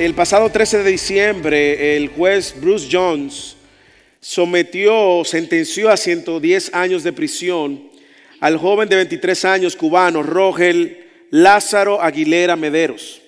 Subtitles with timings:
[0.00, 3.54] El pasado 13 de diciembre, el juez Bruce Jones
[4.18, 7.90] sometió, sentenció a 110 años de prisión
[8.40, 13.20] al joven de 23 años cubano, Rogel Lázaro Aguilera Mederos.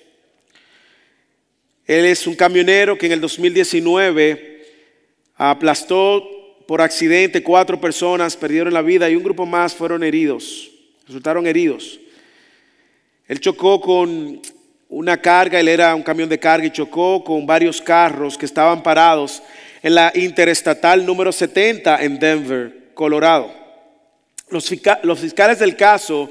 [1.85, 4.65] Él es un camionero que en el 2019
[5.35, 6.27] aplastó
[6.67, 10.71] por accidente cuatro personas, perdieron la vida y un grupo más fueron heridos,
[11.05, 11.99] resultaron heridos.
[13.27, 14.41] Él chocó con
[14.93, 18.83] una carga, él era un camión de carga y chocó con varios carros que estaban
[18.83, 19.41] parados
[19.81, 23.51] en la interestatal número 70 en Denver, Colorado.
[24.49, 24.69] Los,
[25.19, 26.29] fiscales del caso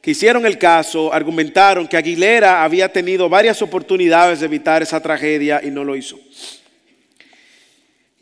[0.00, 5.60] que hicieron el caso argumentaron que Aguilera había tenido varias oportunidades de evitar esa tragedia
[5.62, 6.18] y no lo hizo.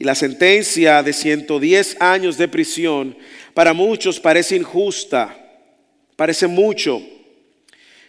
[0.00, 3.16] Y la sentencia de 110 años de prisión
[3.54, 5.36] para muchos parece injusta,
[6.16, 7.00] parece mucho,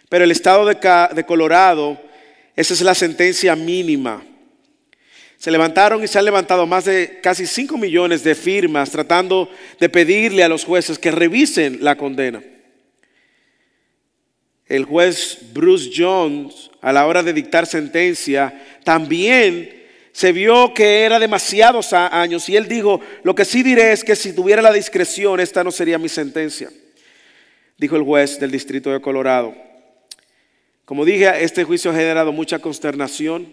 [0.08, 2.00] pero el estado de, Colorado,
[2.56, 4.24] esa es la sentencia mínima.
[5.36, 9.48] Se levantaron y se han levantado más de casi 5 millones de firmas tratando
[9.78, 12.42] de pedirle a los jueces que revisen la condena.
[14.66, 19.78] El juez Bruce Jones, a la hora de dictar sentencia, también
[20.12, 24.16] se vio que era demasiados años y él dijo, lo que sí diré es que
[24.16, 26.70] si tuviera la discreción, esta no sería mi sentencia,
[27.76, 29.67] dijo el juez del distrito de Colorado.
[30.88, 33.52] Como dije, este juicio ha generado mucha consternación,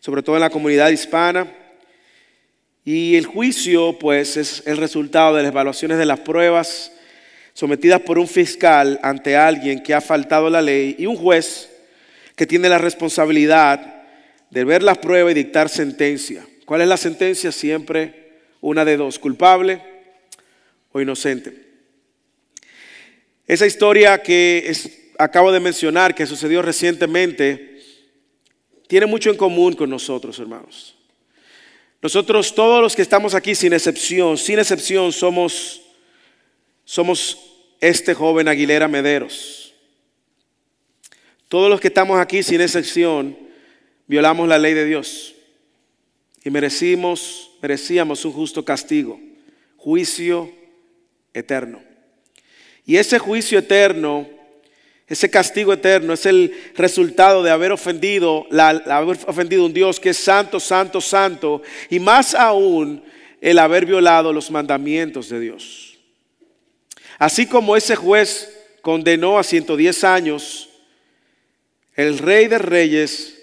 [0.00, 1.46] sobre todo en la comunidad hispana.
[2.84, 6.90] Y el juicio, pues, es el resultado de las evaluaciones de las pruebas
[7.54, 11.70] sometidas por un fiscal ante alguien que ha faltado la ley y un juez
[12.34, 14.02] que tiene la responsabilidad
[14.50, 16.44] de ver las pruebas y dictar sentencia.
[16.64, 17.52] ¿Cuál es la sentencia?
[17.52, 19.80] Siempre una de dos, culpable
[20.90, 21.64] o inocente.
[23.46, 27.80] Esa historia que es acabo de mencionar, que sucedió recientemente,
[28.86, 30.94] tiene mucho en común con nosotros, hermanos.
[32.02, 35.82] Nosotros, todos los que estamos aquí, sin excepción, sin excepción, somos,
[36.84, 37.38] somos
[37.80, 39.74] este joven Aguilera Mederos.
[41.48, 43.36] Todos los que estamos aquí, sin excepción,
[44.06, 45.34] violamos la ley de Dios
[46.44, 49.18] y merecimos, merecíamos un justo castigo,
[49.76, 50.52] juicio
[51.34, 51.82] eterno.
[52.84, 54.28] Y ese juicio eterno
[55.08, 60.10] ese castigo eterno es el resultado de haber ofendido, haber ofendido a un Dios que
[60.10, 63.04] es santo, santo, santo, y más aún
[63.40, 65.96] el haber violado los mandamientos de Dios.
[67.18, 68.52] Así como ese juez
[68.82, 70.68] condenó a 110 años,
[71.94, 73.36] el rey de reyes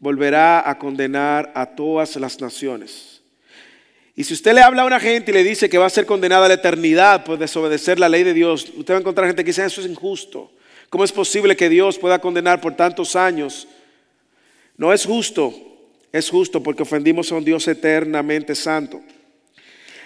[0.00, 3.22] volverá a condenar a todas las naciones.
[4.16, 6.06] Y si usted le habla a una gente y le dice que va a ser
[6.06, 9.42] condenada a la eternidad por desobedecer la ley de Dios, usted va a encontrar gente
[9.42, 10.52] que dice eso es injusto.
[10.94, 13.66] ¿Cómo es posible que Dios pueda condenar por tantos años?
[14.76, 15.52] No es justo,
[16.12, 19.02] es justo porque ofendimos a un Dios eternamente santo.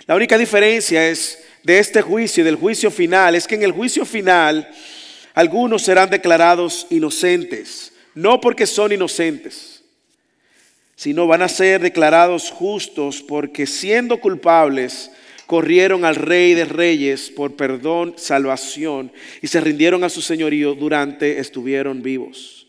[0.06, 3.72] La única diferencia es de este juicio y del juicio final es que en el
[3.72, 4.66] juicio final
[5.34, 9.82] algunos serán declarados inocentes, no porque son inocentes,
[10.96, 15.10] sino van a ser declarados justos porque siendo culpables
[15.48, 19.10] corrieron al Rey de Reyes por perdón, salvación,
[19.40, 22.66] y se rindieron a su señorío durante estuvieron vivos.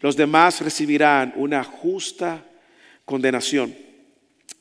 [0.00, 2.44] Los demás recibirán una justa
[3.04, 3.72] condenación.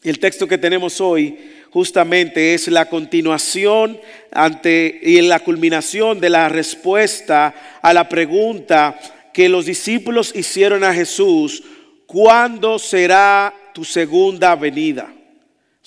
[0.04, 1.40] Y el texto que tenemos hoy
[1.72, 4.00] justamente es la continuación
[4.32, 9.00] ante y la culminación de la respuesta a la pregunta
[9.34, 11.64] que los discípulos hicieron a Jesús,
[12.06, 15.12] ¿cuándo será tu segunda venida?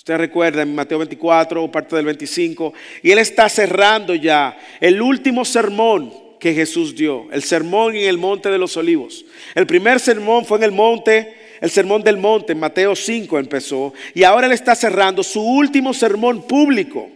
[0.09, 5.45] Usted recuerda en Mateo 24 parte del 25, y él está cerrando ya el último
[5.45, 9.23] sermón que Jesús dio, el sermón en el monte de los olivos.
[9.53, 13.93] El primer sermón fue en el monte, el sermón del monte, en Mateo 5 empezó,
[14.15, 17.07] y ahora él está cerrando su último sermón público.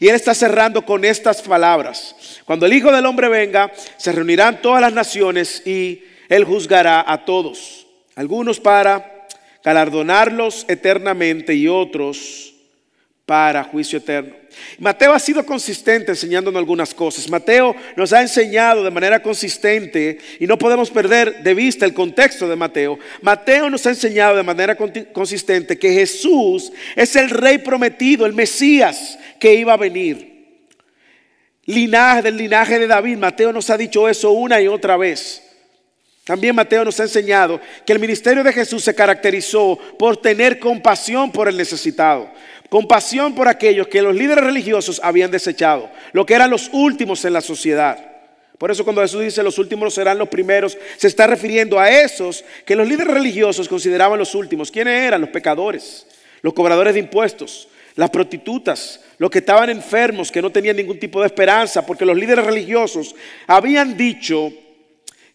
[0.00, 2.40] Y él está cerrando con estas palabras.
[2.44, 7.24] Cuando el Hijo del Hombre venga, se reunirán todas las naciones y él juzgará a
[7.24, 7.86] todos.
[8.16, 9.17] Algunos para
[9.64, 12.54] galardonarlos eternamente y otros
[13.28, 14.34] para juicio eterno.
[14.78, 17.28] Mateo ha sido consistente enseñándonos algunas cosas.
[17.28, 22.48] Mateo nos ha enseñado de manera consistente y no podemos perder de vista el contexto
[22.48, 22.98] de Mateo.
[23.20, 24.76] Mateo nos ha enseñado de manera
[25.12, 30.38] consistente que Jesús es el rey prometido, el Mesías que iba a venir.
[31.66, 33.18] Linaje del linaje de David.
[33.18, 35.47] Mateo nos ha dicho eso una y otra vez.
[36.28, 41.32] También Mateo nos ha enseñado que el ministerio de Jesús se caracterizó por tener compasión
[41.32, 42.30] por el necesitado,
[42.68, 47.32] compasión por aquellos que los líderes religiosos habían desechado, lo que eran los últimos en
[47.32, 47.98] la sociedad.
[48.58, 52.44] Por eso cuando Jesús dice los últimos serán los primeros, se está refiriendo a esos
[52.66, 54.70] que los líderes religiosos consideraban los últimos.
[54.70, 55.22] ¿Quiénes eran?
[55.22, 56.06] Los pecadores,
[56.42, 61.20] los cobradores de impuestos, las prostitutas, los que estaban enfermos, que no tenían ningún tipo
[61.20, 63.14] de esperanza, porque los líderes religiosos
[63.46, 64.52] habían dicho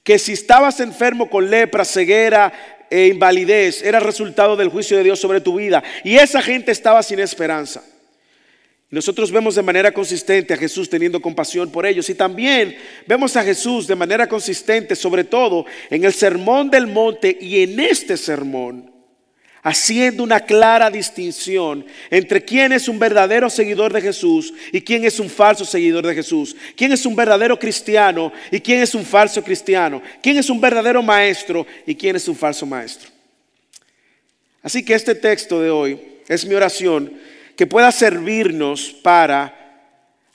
[0.04, 2.52] que si estabas enfermo con lepra, ceguera
[2.90, 5.82] e invalidez, era resultado del juicio de Dios sobre tu vida.
[6.04, 7.84] Y esa gente estaba sin esperanza.
[8.94, 12.78] Nosotros vemos de manera consistente a Jesús teniendo compasión por ellos y también
[13.08, 17.80] vemos a Jesús de manera consistente, sobre todo en el sermón del monte y en
[17.80, 18.93] este sermón,
[19.64, 25.20] haciendo una clara distinción entre quién es un verdadero seguidor de Jesús y quién es
[25.20, 29.42] un falso seguidor de Jesús, quién es un verdadero cristiano y quién es un falso
[29.42, 33.10] cristiano, quién es un verdadero maestro y quién es un falso maestro.
[34.62, 37.14] Así que este texto de hoy es mi oración
[37.56, 39.60] que pueda servirnos para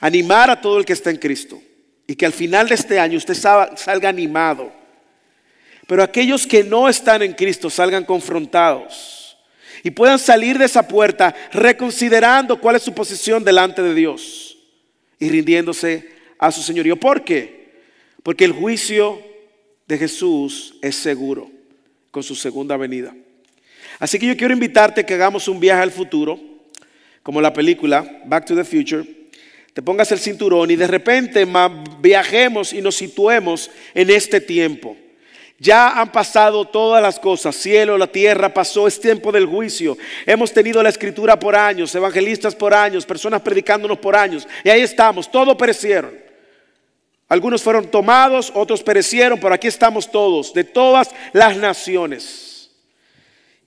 [0.01, 1.61] animar a todo el que está en Cristo
[2.07, 4.73] y que al final de este año usted salga animado.
[5.87, 9.18] Pero aquellos que no están en Cristo salgan confrontados
[9.83, 14.59] y puedan salir de esa puerta reconsiderando cuál es su posición delante de Dios
[15.19, 16.09] y rindiéndose
[16.39, 16.97] a su señorío.
[16.97, 17.73] ¿Por qué?
[18.23, 19.23] Porque el juicio
[19.87, 21.51] de Jesús es seguro
[22.11, 23.15] con su segunda venida.
[23.99, 26.39] Así que yo quiero invitarte que hagamos un viaje al futuro
[27.23, 29.05] como la película Back to the Future,
[29.75, 31.47] te pongas el cinturón y de repente
[32.01, 34.97] viajemos y nos situemos en este tiempo.
[35.60, 39.99] Ya han pasado todas las cosas, cielo, la tierra, pasó, es tiempo del juicio.
[40.25, 44.46] Hemos tenido la escritura por años, evangelistas por años, personas predicándonos por años.
[44.62, 46.12] Y ahí estamos, todos perecieron.
[47.28, 52.70] Algunos fueron tomados, otros perecieron, pero aquí estamos todos, de todas las naciones.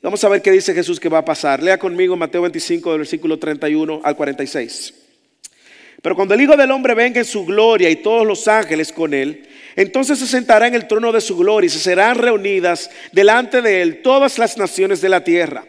[0.01, 1.61] Vamos a ver qué dice Jesús que va a pasar.
[1.61, 5.00] Lea conmigo Mateo 25, del versículo 31 al 46.
[6.01, 9.13] Pero cuando el Hijo del Hombre venga en su gloria y todos los ángeles con
[9.13, 13.61] él, entonces se sentará en el trono de su gloria y se serán reunidas delante
[13.61, 15.63] de él todas las naciones de la tierra.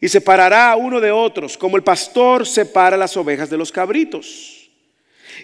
[0.00, 4.68] Y separará a uno de otros, como el pastor separa las ovejas de los cabritos.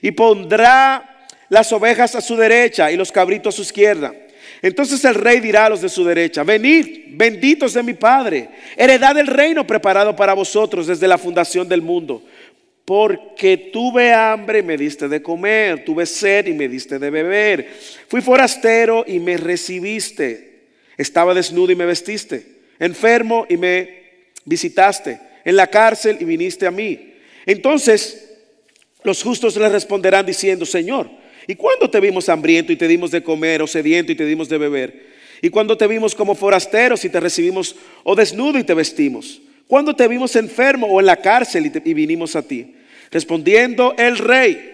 [0.03, 4.12] Y pondrá las ovejas a su derecha y los cabritos a su izquierda.
[4.61, 9.14] Entonces el rey dirá a los de su derecha, venid, benditos de mi Padre, heredad
[9.14, 12.23] del reino preparado para vosotros desde la fundación del mundo.
[12.84, 17.69] Porque tuve hambre y me diste de comer, tuve sed y me diste de beber,
[18.08, 20.62] fui forastero y me recibiste,
[20.96, 22.44] estaba desnudo y me vestiste,
[22.81, 24.02] enfermo y me
[24.44, 27.14] visitaste, en la cárcel y viniste a mí.
[27.46, 28.38] Entonces
[29.05, 31.08] los justos le responderán diciendo, Señor,
[31.46, 34.49] ¿Y cuándo te vimos hambriento y te dimos de comer o sediento y te dimos
[34.49, 35.12] de beber?
[35.40, 37.75] ¿Y cuándo te vimos como forasteros y te recibimos
[38.05, 39.40] o desnudo y te vestimos?
[39.73, 42.75] ¿Cuándo te vimos enfermo o en la cárcel y, vinimos a ti?
[43.11, 44.71] Respondiendo el rey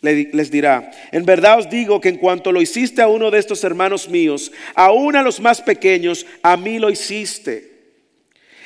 [0.00, 3.64] les dirá, en verdad os digo que en cuanto lo hiciste a uno de estos
[3.64, 7.72] hermanos míos, aún a los más pequeños, a mí lo hiciste.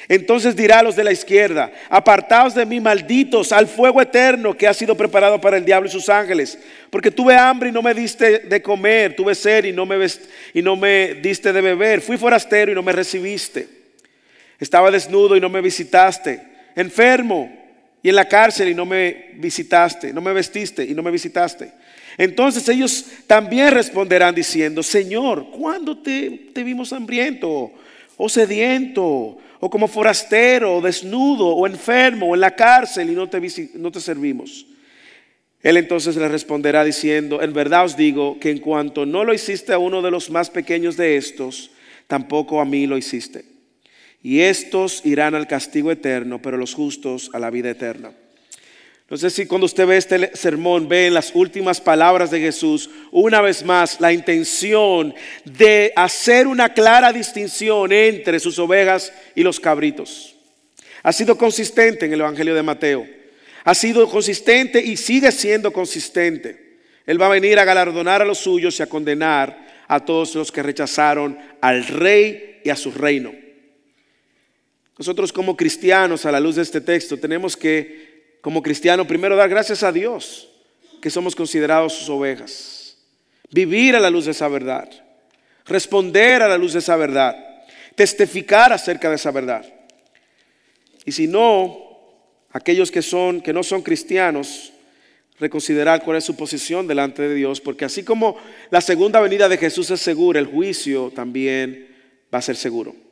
[0.09, 4.69] Entonces dirá a los de la izquierda, apartaos de mí, malditos, al fuego eterno que
[4.69, 6.59] ha sido preparado para el diablo y sus ángeles.
[6.91, 10.07] Porque tuve hambre y no me diste de comer, tuve sed y no me,
[10.53, 13.76] y no me diste de beber, fui forastero y no me recibiste.
[14.59, 16.43] Estaba desnudo y no me visitaste,
[16.75, 17.53] enfermo
[18.03, 21.73] y en la cárcel y no me visitaste, no me vestiste y no me visitaste.
[22.17, 27.73] Entonces ellos también responderán diciendo, Señor, ¿cuándo te, vimos hambriento
[28.17, 29.39] o sediento?
[29.59, 33.41] o como forastero, o desnudo, o enfermo, o en la cárcel y no te,
[33.75, 34.67] no te servimos.
[35.63, 39.73] Él entonces le responderá diciendo, en verdad os digo que en cuanto no lo hiciste
[39.73, 41.71] a uno de los más pequeños de estos,
[42.07, 43.56] tampoco a mí lo hiciste.
[44.27, 48.11] Y estos irán al castigo eterno, pero los justos a la vida eterna.
[49.09, 52.91] No sé si cuando usted ve este sermón ve en las últimas palabras de Jesús
[53.13, 55.15] una vez más la intención
[55.45, 60.35] de hacer una clara distinción entre sus ovejas y los cabritos.
[61.05, 63.07] Ha sido consistente en el Evangelio de Mateo.
[63.63, 66.79] Ha sido consistente y sigue siendo consistente.
[67.07, 70.51] Él va a venir a galardonar a los suyos y a condenar a todos los
[70.51, 73.46] que rechazaron al rey y a su reino.
[74.99, 79.49] Nosotros como cristianos, a la luz de este texto, tenemos que como cristiano, primero dar
[79.49, 80.49] gracias a Dios
[81.03, 82.97] que somos considerados sus ovejas.
[83.51, 84.89] Vivir a la luz de esa verdad.
[85.65, 87.37] Responder a la luz de esa verdad.
[87.97, 89.65] Testificar acerca de esa verdad.
[91.05, 91.77] Y si no,
[92.53, 94.73] aquellos que son que no son cristianos,
[95.41, 98.37] reconsiderar cuál es su posición delante de Dios, porque así como
[98.71, 101.89] la segunda venida de Jesús es segura, el juicio también
[102.33, 103.06] va a ser seguro.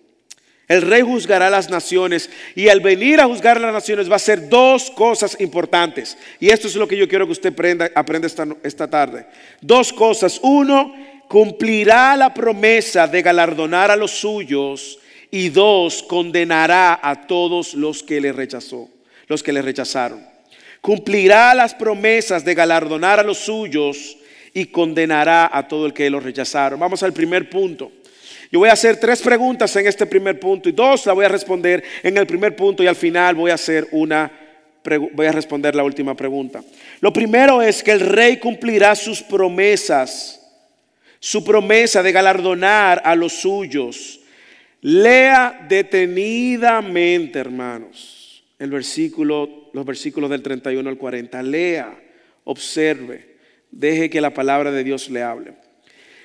[0.67, 4.49] El rey juzgará las naciones y al venir a juzgar las naciones va a hacer
[4.49, 6.17] dos cosas importantes.
[6.41, 7.51] Y esto es lo que yo quiero que usted
[7.95, 9.27] aprenda, esta, esta tarde.
[9.61, 10.41] Dos cosas.
[10.43, 10.95] Uno,
[11.29, 14.99] cumplirá la promesa de galardonar a los suyos.
[15.31, 18.89] Y dos, condenará a todos los que le rechazó,
[19.27, 20.25] los que le rechazaron.
[20.81, 24.17] Cumplirá las promesas de galardonar a los suyos
[24.55, 26.79] y condenará a todo el que los rechazaron.
[26.79, 27.91] Vamos al primer punto.
[28.55, 31.29] Yo voy a hacer tres preguntas en este primer punto y dos la voy a
[31.29, 34.31] responder en el primer punto y al final voy a hacer una
[35.13, 36.63] voy a responder la última pregunta.
[37.01, 40.41] Lo primero es que el rey cumplirá sus promesas,
[41.19, 44.21] su promesa de galardonar a los suyos.
[44.83, 51.43] Lea detenidamente, hermanos, el versículo, los versículos del 31 al 40.
[51.43, 52.01] Lea,
[52.45, 53.35] observe,
[53.73, 55.64] deje que la palabra de Dios le hable.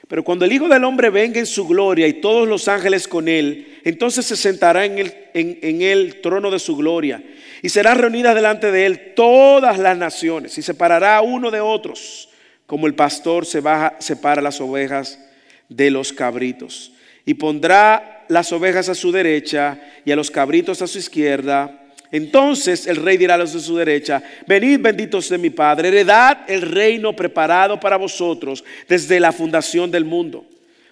[0.10, 3.28] Pero cuando el Hijo del Hombre venga en su gloria y todos los ángeles con
[3.28, 7.24] él, entonces se sentará en el, en, el trono de su gloria
[7.62, 12.28] y serán reunidas delante de él todas las naciones y separará uno de otros,
[12.66, 15.24] como el pastor se baja, separa las ovejas
[15.70, 16.92] de los cabritos.
[17.24, 22.88] Y pondrá las ovejas a su derecha y a los cabritos a su izquierda entonces
[22.88, 26.62] el rey dirá a los de su derecha, venid benditos de mi Padre, heredad el
[26.62, 30.46] reino preparado para vosotros desde la fundación del mundo.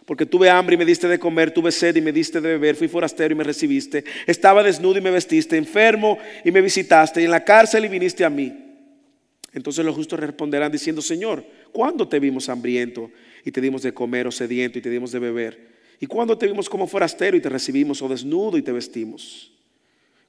[0.05, 2.75] Porque tuve hambre y me diste de comer, tuve sed y me diste de beber,
[2.75, 7.25] fui forastero y me recibiste, estaba desnudo y me vestiste, enfermo y me visitaste, y
[7.25, 8.53] en la cárcel y viniste a mí.
[9.53, 11.43] Entonces los justos responderán diciendo, Señor,
[11.73, 13.11] ¿cuándo te vimos hambriento
[13.43, 15.67] y te dimos de comer o sediento y te dimos de beber?
[15.99, 19.56] ¿Y cuándo te vimos como forastero y te recibimos o desnudo y te vestimos?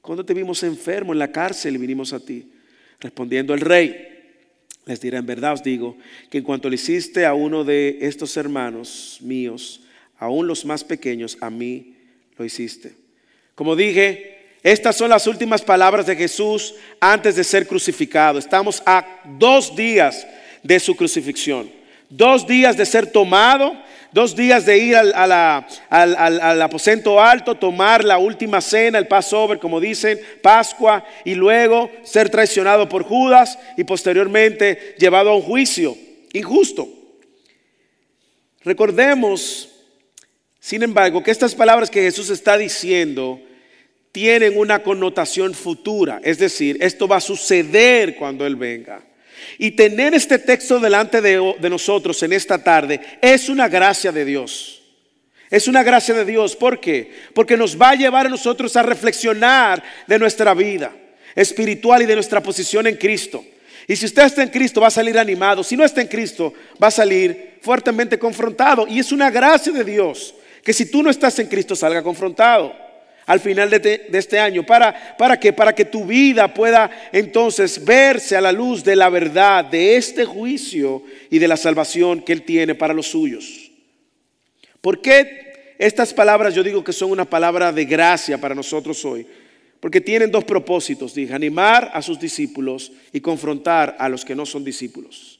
[0.08, 2.50] Cuando te vimos enfermo en la cárcel y vinimos a ti?
[2.98, 4.08] Respondiendo el rey,
[4.86, 5.98] les dirá, en verdad os digo,
[6.30, 9.82] que en cuanto le hiciste a uno de estos hermanos míos,
[10.18, 11.94] aún los más pequeños, a mí
[12.38, 12.94] lo hiciste.
[13.54, 18.38] Como dije, estas son las últimas palabras de Jesús antes de ser crucificado.
[18.38, 19.06] Estamos a
[19.38, 20.26] dos días
[20.62, 21.70] de su crucifixión,
[22.08, 23.74] dos días de ser tomado
[24.12, 25.32] dos días de ir al,
[25.90, 32.30] al, aposento alto, tomar la última cena, el Passover, como dicen, Pascua, y luego ser
[32.30, 35.96] traicionado por Judas y posteriormente llevado a un juicio
[36.32, 36.88] injusto.
[38.62, 39.68] Recordemos,
[40.60, 43.40] sin embargo, que estas palabras que Jesús está diciendo
[44.12, 49.07] tienen una connotación futura, es decir, esto va a suceder cuando Él venga.
[49.58, 54.82] Y tener este texto delante de, nosotros en esta tarde es una gracia de Dios.
[55.50, 56.54] Es una gracia de Dios.
[56.56, 57.12] ¿Por qué?
[57.34, 60.92] Porque nos va a llevar a nosotros a reflexionar de nuestra vida
[61.34, 63.44] espiritual y de nuestra posición en Cristo.
[63.86, 65.64] Y si usted está en Cristo va a salir animado.
[65.64, 66.52] Si no está en Cristo
[66.82, 68.86] va a salir fuertemente confrontado.
[68.86, 72.87] Y es una gracia de Dios que si tú no estás en Cristo salga confrontado
[73.28, 74.64] al final de, este año.
[74.64, 75.38] ¿Para, ¿Para?
[75.54, 80.24] Para que tu vida pueda entonces verse a la luz de la verdad, de este
[80.24, 83.70] juicio y de la salvación que Él tiene para los suyos.
[84.80, 89.26] ¿Por qué estas palabras yo digo que son una palabra de gracia para nosotros hoy?
[89.78, 94.46] Porque tienen dos propósitos, dije, animar a sus discípulos y confrontar a los que no
[94.46, 95.38] son discípulos.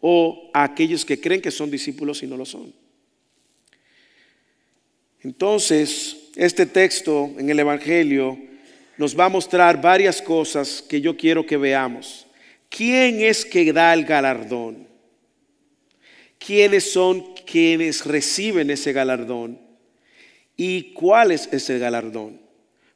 [0.00, 2.74] O a aquellos que creen que son discípulos y no lo son.
[5.22, 8.38] Entonces, este texto en el Evangelio
[8.96, 12.26] nos va a mostrar varias cosas que yo quiero que veamos.
[12.68, 14.86] ¿Quién es que da el galardón?
[16.38, 19.60] ¿Quiénes son quienes reciben ese galardón?
[20.56, 22.40] ¿Y cuál es ese galardón?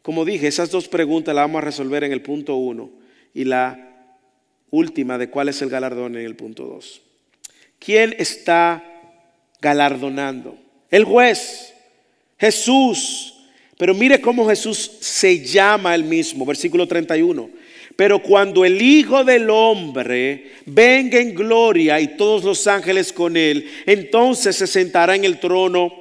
[0.02, 2.90] Como dije, esas dos preguntas las vamos a resolver en el punto uno
[3.35, 4.16] y la
[4.71, 7.02] última de cuál es el galardón en el punto dos.
[7.78, 8.85] ¿Quién está
[9.61, 10.59] galardonando?
[10.90, 11.75] El juez.
[12.38, 13.35] Jesús.
[13.76, 17.49] Pero mire cómo Jesús se llama él mismo, versículo 31.
[17.95, 23.68] Pero cuando el Hijo del Hombre venga en gloria y todos los ángeles con él,
[23.87, 25.92] entonces se sentará en el trono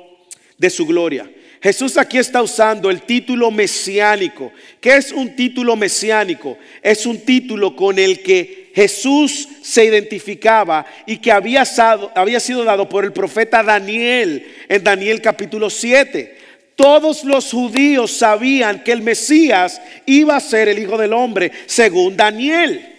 [0.58, 1.30] de su gloria.
[1.68, 4.54] Jesús aquí está usando el título mesiánico.
[4.80, 6.58] ¿Qué es un título mesiánico?
[6.82, 13.04] Es un título con el que Jesús se identificaba y que había, sido dado por
[13.04, 16.38] el profeta Daniel en Daniel capítulo 7.
[16.78, 22.16] Todos los judíos sabían que el Mesías iba a ser el Hijo del Hombre, según
[22.16, 22.94] Daniel.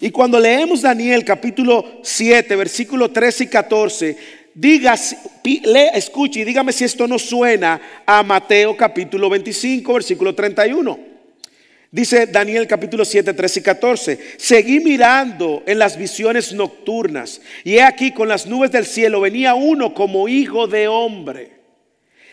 [0.00, 4.16] Y cuando leemos Daniel capítulo 7, versículo 13 y 14,
[4.54, 4.94] diga,
[5.94, 11.12] escuche y dígame si esto no suena a Mateo capítulo 25, versículo 31.
[11.90, 17.82] Dice Daniel capítulo 7, 13 y 14, seguí mirando en las visiones nocturnas y he
[17.82, 21.50] aquí con las nubes del cielo venía uno como hijo de hombre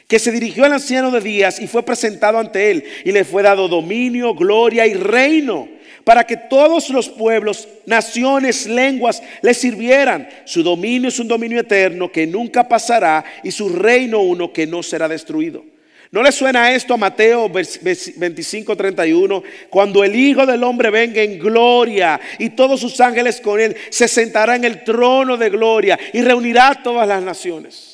[0.07, 3.43] que se dirigió al anciano de días y fue presentado ante él y le fue
[3.43, 5.67] dado dominio, gloria y reino
[6.03, 10.27] para que todos los pueblos, naciones, lenguas le sirvieran.
[10.45, 14.83] Su dominio es un dominio eterno que nunca pasará y su reino uno que no
[14.83, 15.63] será destruido.
[16.11, 19.43] ¿No le suena esto a Mateo 25, 31?
[19.69, 24.07] Cuando el Hijo del Hombre venga en gloria y todos sus ángeles con él, se
[24.07, 27.88] sentará en el trono de gloria y reunirá a todas las naciones.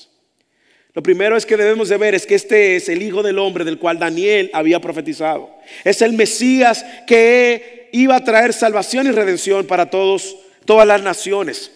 [0.95, 3.65] Lo primero es que debemos de ver es que este es el Hijo del Hombre
[3.65, 5.53] del cual Daniel había profetizado.
[5.83, 11.69] Es el Mesías que iba a traer salvación y redención para todos, todas las naciones.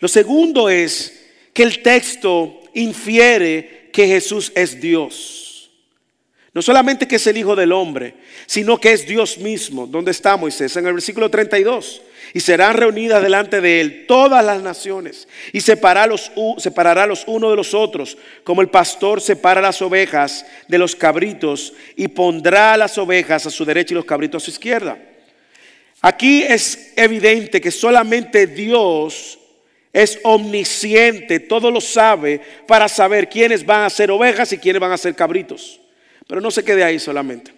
[0.00, 5.47] Lo segundo es que el texto infiere que Jesús es Dios.
[6.58, 8.14] No solamente que es el Hijo del Hombre,
[8.46, 9.86] sino que es Dios mismo.
[9.86, 10.76] ¿Dónde está Moisés?
[10.76, 12.02] En el versículo 32.
[12.34, 17.50] Y serán reunidas delante de él todas las naciones y separará los, separará los unos
[17.50, 22.98] de los otros, como el pastor separa las ovejas de los cabritos y pondrá las
[22.98, 24.98] ovejas a su derecha y los cabritos a su izquierda.
[26.00, 29.38] Aquí es evidente que solamente Dios
[29.92, 34.90] es omnisciente, todo lo sabe para saber quiénes van a ser ovejas y quiénes van
[34.90, 35.82] a ser cabritos.
[36.28, 37.52] Pero no se quede ahí solamente.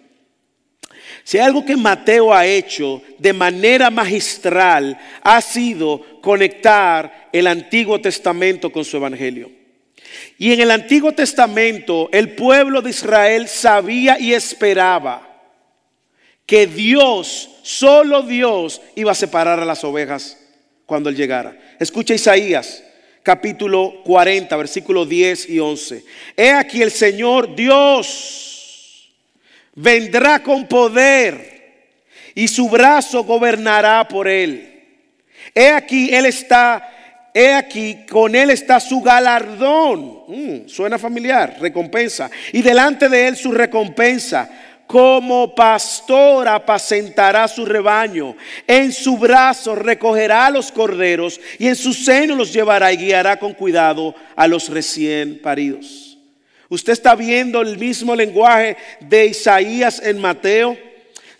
[1.23, 8.01] Si hay algo que Mateo ha hecho de manera magistral, ha sido conectar el Antiguo
[8.01, 9.51] Testamento con su Evangelio.
[10.37, 15.27] Y en el Antiguo Testamento el pueblo de Israel sabía y esperaba
[16.45, 20.37] que Dios, solo Dios, iba a separar a las ovejas
[20.85, 21.57] cuando Él llegara.
[21.79, 22.83] Escucha Isaías
[23.23, 26.03] capítulo 40, versículos 10 y 11.
[26.35, 28.60] He aquí el Señor Dios
[29.73, 31.51] vendrá con poder
[32.35, 34.67] y su brazo gobernará por él.
[35.53, 40.23] He aquí, él está, he aquí, con él está su galardón.
[40.27, 42.29] Mm, suena familiar, recompensa.
[42.53, 44.49] Y delante de él su recompensa.
[44.87, 48.35] Como pastor apacentará su rebaño,
[48.67, 53.53] en su brazo recogerá los corderos y en su seno los llevará y guiará con
[53.53, 56.10] cuidado a los recién paridos.
[56.71, 60.77] Usted está viendo el mismo lenguaje de Isaías en Mateo.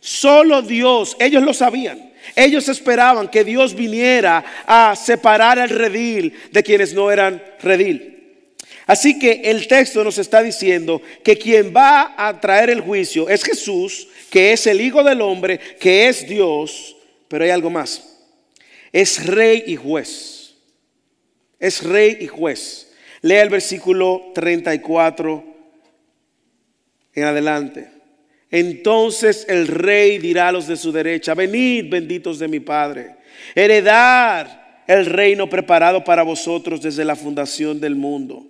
[0.02, 2.12] Solo Dios, ellos lo sabían.
[2.36, 8.44] Ellos esperaban que Dios viniera a separar el redil de quienes no eran redil.
[8.86, 13.42] Así que el texto nos está diciendo que quien va a traer el juicio es
[13.42, 16.98] Jesús, que es el Hijo del Hombre, que es Dios,
[17.30, 18.20] pero hay algo más.
[18.92, 20.56] Es rey y juez.
[21.58, 22.91] Es rey y juez.
[23.22, 25.44] Lea el versículo 34
[27.14, 27.90] en adelante.
[28.50, 33.16] Entonces el rey dirá a los de su derecha, venid benditos de mi Padre,
[33.56, 38.46] heredar el reino preparado para vosotros desde la fundación del mundo.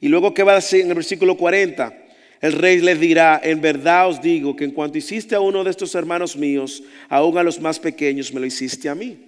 [0.00, 1.94] Y luego que va a decir en el versículo 40,
[2.40, 5.70] el rey les dirá, en verdad os digo que en cuanto hiciste a uno de
[5.70, 9.25] estos hermanos míos, aún a los más pequeños me lo hiciste a mí.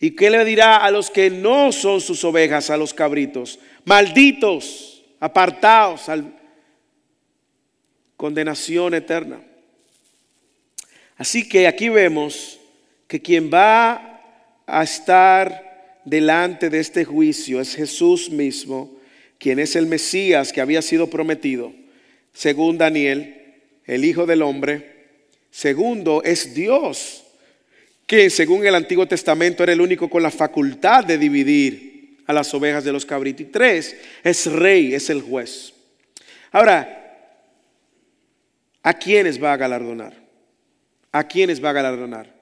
[0.00, 3.58] ¿Y qué le dirá a los que no son sus ovejas, a los cabritos?
[3.84, 6.36] Malditos, apartados, al
[8.16, 9.40] condenación eterna.
[11.16, 12.58] Así que aquí vemos
[13.06, 14.20] que quien va
[14.66, 18.96] a estar delante de este juicio es Jesús mismo,
[19.38, 21.72] quien es el Mesías que había sido prometido,
[22.32, 23.54] según Daniel,
[23.84, 24.94] el Hijo del Hombre.
[25.50, 27.25] Segundo, es Dios
[28.06, 32.52] que según el Antiguo Testamento era el único con la facultad de dividir a las
[32.54, 33.42] ovejas de los cabritos.
[33.42, 35.72] Y tres, es rey, es el juez.
[36.52, 37.32] Ahora,
[38.82, 40.14] ¿a quiénes va a galardonar?
[41.10, 42.34] ¿A quiénes va a galardonar?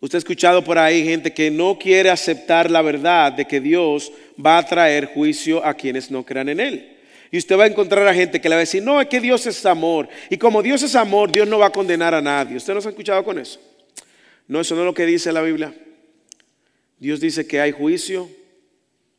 [0.00, 4.12] Usted ha escuchado por ahí gente que no quiere aceptar la verdad de que Dios
[4.44, 6.98] va a traer juicio a quienes no crean en Él.
[7.30, 9.20] Y usted va a encontrar a gente que le va a decir, no, es que
[9.20, 10.08] Dios es amor.
[10.28, 12.56] Y como Dios es amor, Dios no va a condenar a nadie.
[12.56, 13.58] ¿Usted no se ha escuchado con eso?
[14.48, 15.74] No, eso no es lo que dice la Biblia.
[16.98, 18.28] Dios dice que hay juicio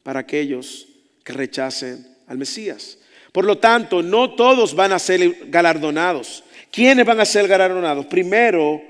[0.03, 0.87] para aquellos
[1.23, 2.97] que rechacen al Mesías.
[3.31, 6.43] Por lo tanto, no todos van a ser galardonados.
[6.71, 8.05] ¿Quiénes van a ser galardonados?
[8.05, 8.81] Primero,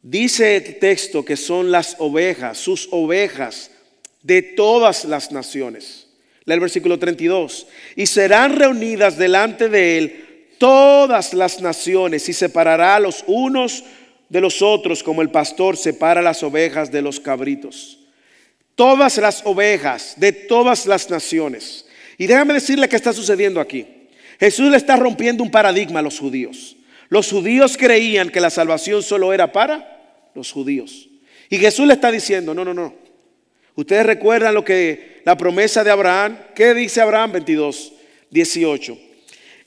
[0.00, 3.70] dice el texto que son las ovejas, sus ovejas
[4.22, 6.08] de todas las naciones.
[6.44, 7.66] Lea el versículo 32.
[7.96, 10.24] Y serán reunidas delante de él
[10.58, 13.84] todas las naciones y separará a los unos
[14.32, 17.98] de los otros como el pastor separa las ovejas de los cabritos.
[18.74, 21.84] Todas las ovejas de todas las naciones.
[22.16, 23.86] Y déjame decirle qué está sucediendo aquí.
[24.40, 26.78] Jesús le está rompiendo un paradigma a los judíos.
[27.10, 31.10] Los judíos creían que la salvación solo era para los judíos.
[31.50, 32.94] Y Jesús le está diciendo, no, no, no.
[33.74, 37.92] Ustedes recuerdan lo que la promesa de Abraham, ¿qué dice Abraham 22?
[38.30, 38.98] 18.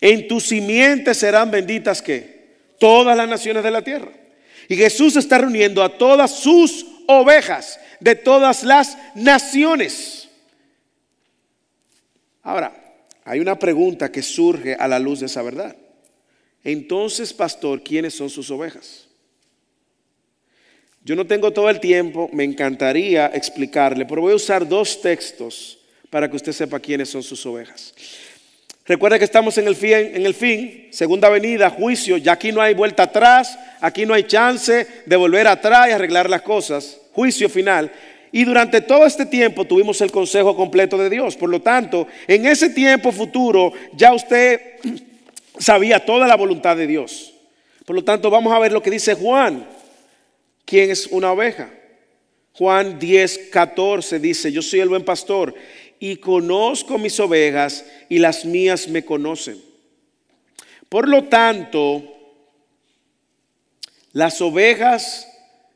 [0.02, 2.48] En tu simiente serán benditas que
[2.80, 4.25] todas las naciones de la tierra.
[4.68, 10.28] Y Jesús está reuniendo a todas sus ovejas de todas las naciones.
[12.44, 12.74] Ahora,
[13.24, 15.76] hay una pregunta que surge a la luz de esa verdad.
[16.64, 19.08] Entonces, pastor, ¿quiénes son sus ovejas?
[21.04, 25.78] Yo no tengo todo el tiempo, me encantaría explicarle, pero voy a usar dos textos
[26.10, 27.94] para que usted sepa quiénes son sus ovejas.
[28.88, 32.62] Recuerda que estamos en el fin, en el fin, segunda venida, juicio, ya aquí no
[32.62, 37.50] hay vuelta atrás, aquí no hay chance de volver atrás y arreglar las cosas, juicio
[37.50, 37.92] final.
[38.32, 41.36] Y durante todo este tiempo tuvimos el consejo completo de Dios.
[41.36, 44.62] Por lo tanto, en ese tiempo futuro ya usted
[45.58, 47.34] sabía toda la voluntad de Dios.
[47.86, 49.66] Por lo tanto, vamos a ver lo que dice Juan.
[50.64, 51.72] ¿Quién es una oveja?
[52.54, 55.56] Juan 10, 14 dice, yo soy el buen pastor
[56.00, 59.62] y conozco mis ovejas y las mías me conocen.
[60.90, 62.04] Por lo tanto,
[64.12, 65.28] las ovejas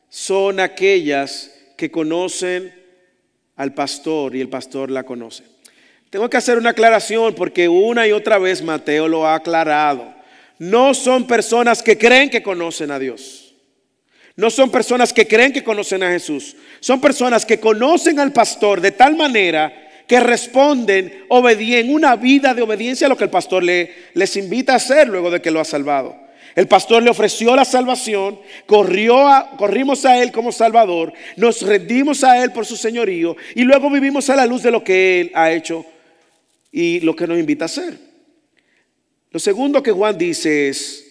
[0.10, 2.74] son aquellas que conocen
[3.56, 5.44] al pastor y el pastor la conoce.
[6.10, 10.14] Tengo que hacer una aclaración porque una y otra vez Mateo lo ha aclarado.
[10.58, 13.54] No son personas que creen que conocen a Dios.
[14.36, 16.56] No son personas que creen que conocen a Jesús.
[16.80, 22.64] Son personas que conocen al pastor de tal manera que responden en una vida de
[22.64, 25.60] obediencia a lo que el pastor le, les invita a hacer luego de que lo
[25.60, 26.18] ha salvado.
[26.56, 29.24] El pastor le ofreció la salvación, corrió
[29.56, 34.32] corrimos a Él como Salvador, nos rendimos a Él por su señorío y luego vivimos
[34.32, 35.86] a la luz de lo que Él ha hecho
[36.72, 37.96] y lo que nos invita a hacer.
[39.30, 41.06] Lo segundo que Juan dice es,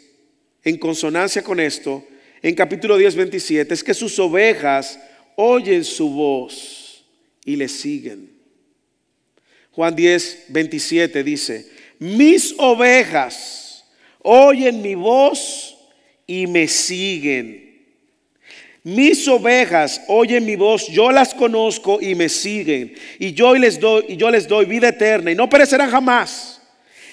[0.65, 2.05] en consonancia con esto,
[2.43, 4.99] en capítulo 10, 27, es que sus ovejas
[5.37, 7.05] oyen su voz
[7.45, 8.38] y le siguen.
[9.79, 11.65] Juan 10, 27 dice,
[12.01, 13.85] mis ovejas
[14.25, 15.77] oyen mi voz
[16.27, 17.87] y me siguen.
[18.83, 22.93] Mis ovejas oyen mi voz, yo las conozco y me siguen.
[23.21, 26.61] Y yo les doy, y yo les doy vida eterna y no perecerán jamás.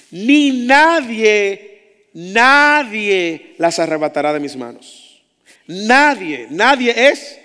[0.10, 5.22] Ni nadie, nadie las arrebatará de mis manos.
[5.68, 7.38] Nadie, nadie es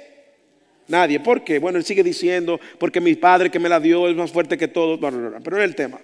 [0.90, 1.20] Nadie.
[1.20, 1.58] ¿Por qué?
[1.58, 4.68] Bueno, él sigue diciendo, porque mi padre que me la dio es más fuerte que
[4.68, 4.98] todos.
[5.00, 6.00] Pero no es el tema.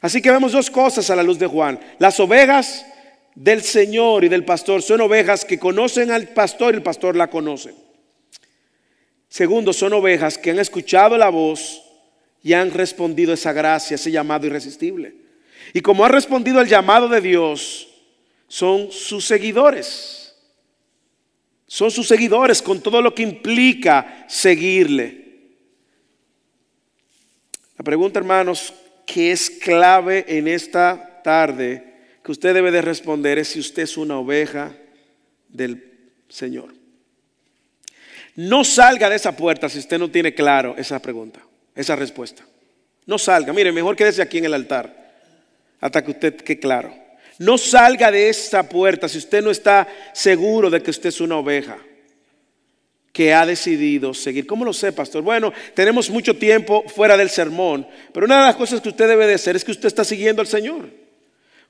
[0.00, 1.78] Así que vemos dos cosas a la luz de Juan.
[1.98, 2.84] Las ovejas
[3.34, 7.30] del Señor y del pastor son ovejas que conocen al pastor y el pastor la
[7.30, 7.74] conoce.
[9.28, 11.82] Segundo, son ovejas que han escuchado la voz
[12.42, 15.14] y han respondido esa gracia, ese llamado irresistible.
[15.72, 17.88] Y como han respondido al llamado de Dios,
[18.48, 20.25] son sus seguidores.
[21.66, 25.26] Son sus seguidores con todo lo que implica seguirle.
[27.76, 28.72] La pregunta, hermanos,
[29.04, 33.96] que es clave en esta tarde que usted debe de responder es si usted es
[33.96, 34.72] una oveja
[35.48, 35.92] del
[36.28, 36.74] Señor.
[38.34, 41.40] No salga de esa puerta si usted no tiene claro esa pregunta,
[41.74, 42.44] esa respuesta.
[43.06, 43.52] No salga.
[43.52, 45.06] Mire, mejor quédese aquí en el altar
[45.80, 47.05] hasta que usted quede claro.
[47.38, 51.36] No salga de esa puerta si usted no está seguro de que usted es una
[51.36, 51.78] oveja
[53.12, 54.46] que ha decidido seguir.
[54.46, 55.22] ¿Cómo lo sé, pastor?
[55.22, 59.26] Bueno, tenemos mucho tiempo fuera del sermón, pero una de las cosas que usted debe
[59.26, 60.90] de hacer es que usted está siguiendo al Señor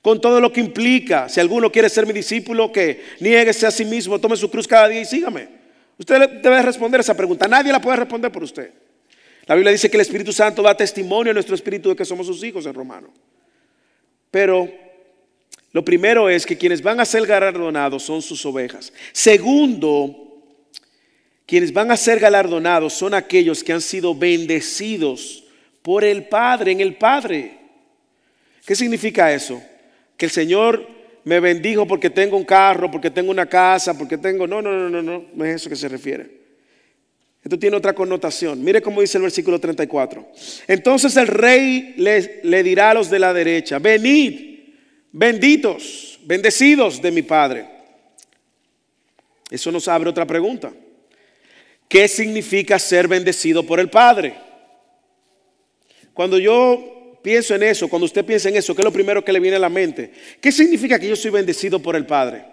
[0.02, 1.29] con todo lo que implica.
[1.29, 4.88] Si alguno quiere ser mi discípulo, que nieguese a sí mismo, tome su cruz cada
[4.88, 5.48] día y sígame.
[5.98, 7.48] Usted debe responder esa pregunta.
[7.48, 8.70] Nadie la puede responder por usted.
[9.46, 12.26] La Biblia dice que el Espíritu Santo da testimonio a nuestro espíritu de que somos
[12.26, 13.09] sus hijos en romano.
[14.31, 14.68] Pero
[15.72, 18.92] lo primero es que quienes van a ser galardonados son sus ovejas.
[19.12, 20.42] Segundo,
[21.44, 25.44] quienes van a ser galardonados son aquellos que han sido bendecidos
[25.83, 27.59] por el Padre, en el Padre.
[28.64, 29.62] ¿Qué significa eso?
[30.16, 30.87] que el Señor
[31.24, 34.46] me bendijo porque tengo un carro, porque tengo una casa, porque tengo...
[34.46, 36.46] No, no, no, no, no, no es eso que se refiere.
[37.42, 38.62] Esto tiene otra connotación.
[38.62, 40.26] Mire cómo dice el versículo 34.
[40.66, 44.45] Entonces el rey le, le dirá a los de la derecha, venid,
[45.16, 47.66] benditos, bendecidos de mi Padre.
[49.50, 50.72] Eso nos abre otra pregunta.
[51.88, 54.37] ¿Qué significa ser bendecido por el Padre?
[56.12, 56.92] Cuando yo
[57.26, 59.57] Pienso en eso, cuando usted piensa en eso, ¿qué es lo primero que le viene
[59.57, 60.12] a la mente?
[60.40, 62.44] ¿Qué significa que yo soy bendecido por el Padre?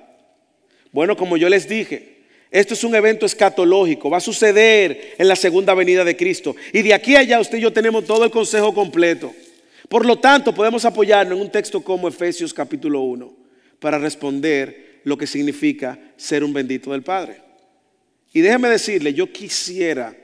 [0.91, 5.35] Bueno, como yo les dije, esto es un evento escatológico, va a suceder en la
[5.35, 6.55] segunda venida de Cristo.
[6.71, 9.31] Y de aquí a allá usted y yo tenemos todo el consejo completo.
[9.93, 13.31] Por lo tanto, podemos apoyarnos en un texto como Efesios capítulo 1
[13.77, 17.43] para responder lo que significa ser un bendito del Padre.
[18.33, 20.15] Y déjeme decirle, yo quisiera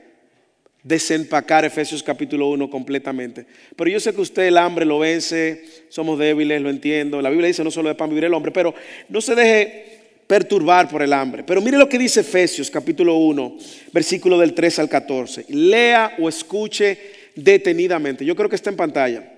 [0.82, 3.46] desempacar Efesios capítulo 1 completamente.
[3.76, 7.22] Pero yo sé que usted el hambre lo vence, somos débiles, lo entiendo.
[7.22, 8.74] La Biblia dice no solo de pan vivir el hombre, pero
[9.08, 11.44] no se deje perturbar por el hambre.
[11.44, 13.58] Pero mire lo que dice Efesios capítulo 1,
[13.92, 15.44] versículo del 3 al 14.
[15.48, 16.98] Lea o escuche
[17.36, 18.24] detenidamente.
[18.24, 19.36] Yo creo que está en pantalla.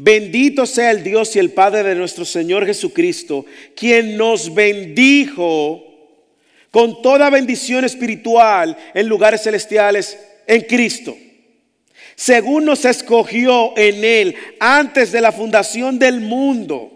[0.00, 5.84] Bendito sea el Dios y el Padre de nuestro Señor Jesucristo, quien nos bendijo
[6.70, 11.16] con toda bendición espiritual en lugares celestiales en Cristo.
[12.14, 16.92] Según nos escogió en Él antes de la fundación del mundo,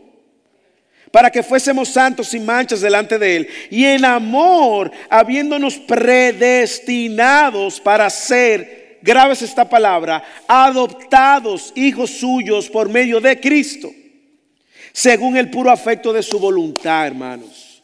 [1.10, 8.08] para que fuésemos santos sin manchas delante de Él, y en amor, habiéndonos predestinados para
[8.10, 13.90] ser graves esta palabra, adoptados hijos suyos por medio de Cristo,
[14.92, 17.82] según el puro afecto de su voluntad, hermanos,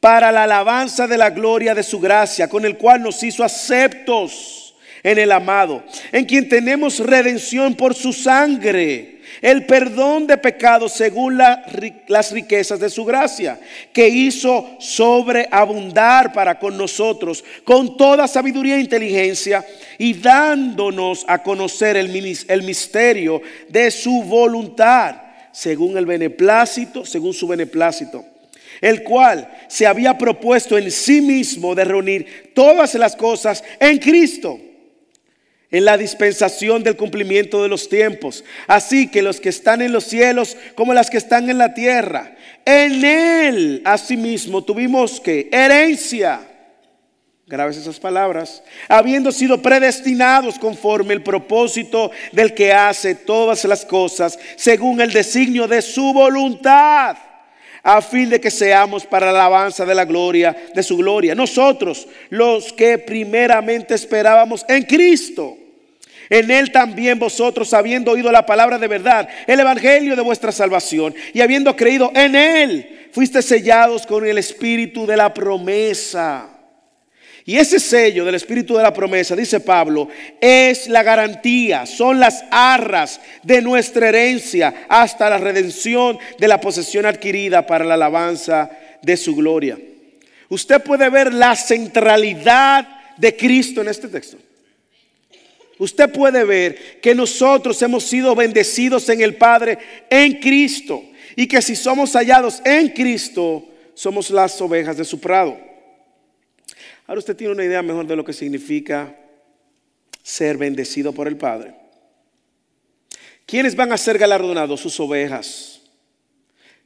[0.00, 4.74] para la alabanza de la gloria de su gracia, con el cual nos hizo aceptos
[5.02, 11.38] en el amado, en quien tenemos redención por su sangre el perdón de pecados según
[11.38, 13.58] las riquezas de su gracia,
[13.92, 19.64] que hizo sobreabundar para con nosotros con toda sabiduría e inteligencia
[19.98, 25.16] y dándonos a conocer el, el misterio de su voluntad,
[25.52, 28.24] según el beneplácito, según su beneplácito
[28.80, 34.60] el cual se había propuesto en sí mismo de reunir todas las cosas en Cristo
[35.70, 38.44] en la dispensación del cumplimiento de los tiempos.
[38.66, 42.36] Así que los que están en los cielos como las que están en la tierra,
[42.64, 46.40] en Él asimismo tuvimos que herencia.
[47.46, 48.62] Graves esas palabras.
[48.88, 55.66] Habiendo sido predestinados conforme el propósito del que hace todas las cosas, según el designio
[55.66, 57.16] de su voluntad,
[57.82, 61.34] a fin de que seamos para la alabanza de la gloria, de su gloria.
[61.34, 65.57] Nosotros, los que primeramente esperábamos en Cristo
[66.30, 71.14] en él también vosotros, habiendo oído la palabra de verdad, el evangelio de vuestra salvación,
[71.32, 76.48] y habiendo creído en él, fuiste sellados con el espíritu de la promesa.
[77.44, 82.44] Y ese sello del espíritu de la promesa, dice Pablo, es la garantía, son las
[82.50, 89.16] arras de nuestra herencia hasta la redención de la posesión adquirida para la alabanza de
[89.16, 89.78] su gloria.
[90.50, 92.86] Usted puede ver la centralidad
[93.16, 94.36] de Cristo en este texto
[95.78, 99.78] usted puede ver que nosotros hemos sido bendecidos en el Padre
[100.10, 101.02] en Cristo
[101.36, 103.64] y que si somos hallados en Cristo,
[103.94, 105.58] somos las ovejas de su prado.
[107.06, 109.16] Ahora usted tiene una idea mejor de lo que significa
[110.22, 111.74] ser bendecido por el Padre.
[113.46, 114.80] ¿Quiénes van a ser galardonados?
[114.80, 115.80] Sus ovejas.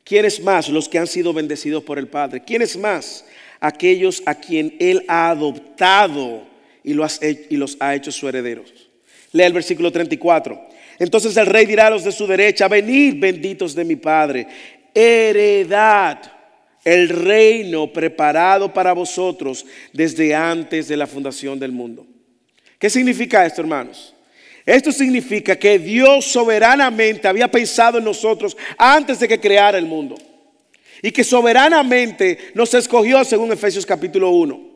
[0.05, 0.69] ¿Quiénes más?
[0.69, 2.45] Los que han sido bendecidos por el Padre.
[2.45, 3.25] ¿Quiénes más?
[3.59, 6.47] Aquellos a quien Él ha adoptado
[6.85, 8.73] y los ha hecho sus herederos.
[9.33, 10.69] Lea el versículo 34.
[10.99, 14.47] Entonces el rey dirá a los de su derecha, venid benditos de mi Padre,
[14.95, 16.21] heredad
[16.85, 22.07] el reino preparado para vosotros desde antes de la fundación del mundo.
[22.79, 24.15] ¿Qué significa esto, hermanos?
[24.67, 30.17] Esto significa que Dios soberanamente había pensado en nosotros antes de que creara el mundo.
[31.01, 34.72] Y que soberanamente nos escogió según Efesios capítulo 1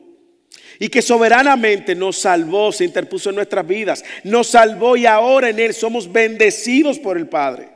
[0.79, 5.59] y que soberanamente nos salvó, se interpuso en nuestras vidas, nos salvó y ahora en
[5.59, 7.69] Él somos bendecidos por el Padre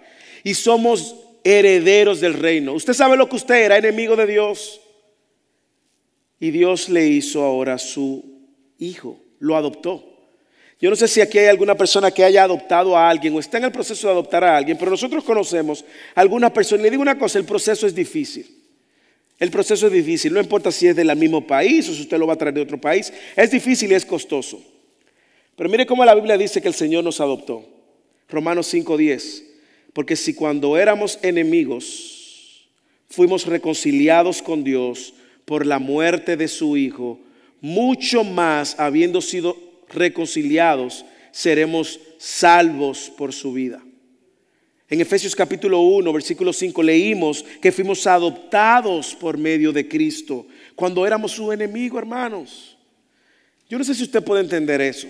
[0.44, 2.74] y somos herederos del reino.
[2.74, 4.82] Usted sabe lo que usted era, enemigo de Dios.
[6.40, 8.24] Y Dios le hizo ahora su
[8.80, 10.08] hijo, lo adoptó.
[10.80, 13.60] Yo no sé si aquí hay alguna persona que haya adoptado a alguien o está
[13.60, 15.86] en el proceso de adoptar a alguien, pero nosotros conocemos
[16.16, 16.82] a algunas personas.
[16.82, 18.61] Le digo una cosa, el proceso es difícil.
[19.42, 22.28] El proceso es difícil, no importa si es del mismo país o si usted lo
[22.28, 24.64] va a traer de otro país, es difícil y es costoso.
[25.56, 27.66] Pero mire cómo la Biblia dice que el Señor nos adoptó.
[28.30, 29.44] Romanos 5:10.
[29.94, 32.68] Porque si cuando éramos enemigos
[33.10, 37.20] fuimos reconciliados con Dios por la muerte de su Hijo,
[37.62, 39.58] mucho más habiendo sido
[39.90, 43.82] reconciliados, seremos salvos por su vida.
[44.92, 51.08] En Efesios capítulo 1, versículo 5 leímos que fuimos adoptados por medio de Cristo cuando
[51.08, 52.78] éramos su enemigo, hermanos.
[53.70, 55.08] Yo no sé si usted puede entender eso.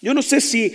[0.00, 0.72] Yo no sé si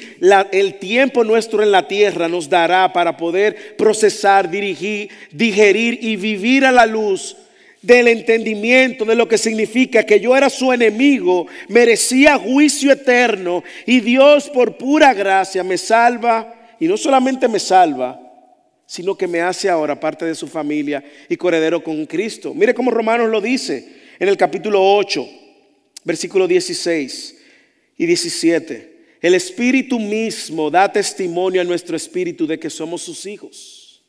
[0.52, 6.66] el tiempo nuestro en la tierra nos dará para poder procesar, dirigir, digerir y vivir
[6.66, 7.38] a la luz
[7.82, 14.02] del entendimiento de lo que significa que yo era su enemigo, merecía juicio eterno y
[14.02, 18.20] Dios por pura gracia me salva y no solamente me salva,
[18.86, 22.54] sino que me hace ahora parte de su familia y corredero con Cristo.
[22.54, 25.28] Mire cómo Romanos lo dice en el capítulo 8,
[26.06, 27.36] Versículo 16
[27.98, 28.96] y 17.
[29.22, 34.04] El Espíritu mismo da testimonio a nuestro espíritu de que somos sus hijos.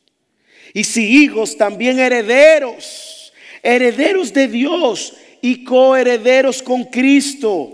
[0.75, 7.73] Y si hijos, también herederos, herederos de Dios y coherederos con Cristo.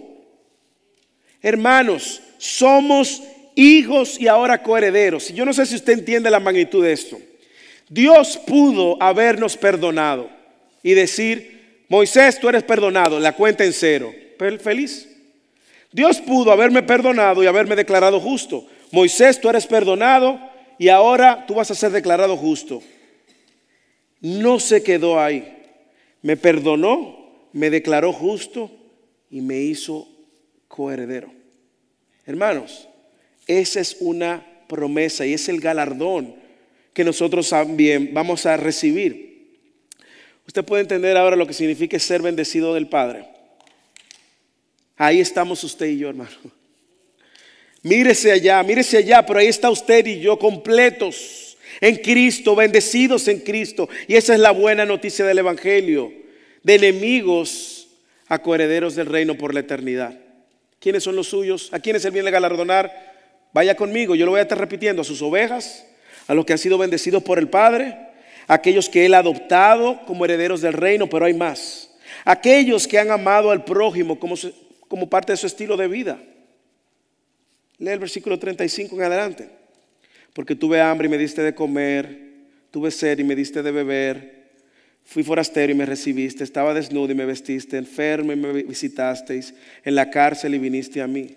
[1.40, 3.20] Hermanos, somos
[3.54, 5.28] hijos y ahora coherederos.
[5.28, 7.18] Yo no sé si usted entiende la magnitud de esto.
[7.88, 10.30] Dios pudo habernos perdonado
[10.82, 14.12] y decir, Moisés, tú eres perdonado, la cuenta en cero.
[14.60, 15.08] Feliz.
[15.92, 18.66] Dios pudo haberme perdonado y haberme declarado justo.
[18.90, 20.40] Moisés, tú eres perdonado
[20.78, 22.82] y ahora tú vas a ser declarado justo.
[24.20, 25.58] No se quedó ahí.
[26.22, 28.70] Me perdonó, me declaró justo
[29.30, 30.08] y me hizo
[30.68, 31.30] coheredero.
[32.24, 32.88] Hermanos,
[33.46, 36.34] esa es una promesa y es el galardón
[36.94, 39.32] que nosotros también vamos a recibir.
[40.46, 43.24] Usted puede entender ahora lo que significa ser bendecido del Padre.
[44.96, 46.30] Ahí estamos usted y yo, hermano.
[47.82, 53.40] Mírese allá, mírese allá, pero ahí está usted y yo completos en Cristo, bendecidos en
[53.40, 53.88] Cristo.
[54.06, 56.12] Y esa es la buena noticia del Evangelio,
[56.62, 57.88] de enemigos
[58.28, 60.18] a coherederos del reino por la eternidad.
[60.78, 61.68] ¿Quiénes son los suyos?
[61.72, 63.11] ¿A quiénes Él viene a galardonar?
[63.52, 65.86] Vaya conmigo, yo lo voy a estar repitiendo, a sus ovejas,
[66.26, 67.96] a los que han sido bendecidos por el Padre,
[68.46, 71.90] a aquellos que Él ha adoptado como herederos del reino, pero hay más.
[72.24, 74.36] Aquellos que han amado al prójimo como,
[74.88, 76.18] como parte de su estilo de vida.
[77.78, 79.48] Lee el versículo 35 en adelante.
[80.32, 82.18] Porque tuve hambre y me diste de comer,
[82.70, 84.42] tuve sed y me diste de beber,
[85.04, 89.94] fui forastero y me recibiste, estaba desnudo y me vestiste, enfermo y me visitasteis, en
[89.94, 91.36] la cárcel y viniste a mí.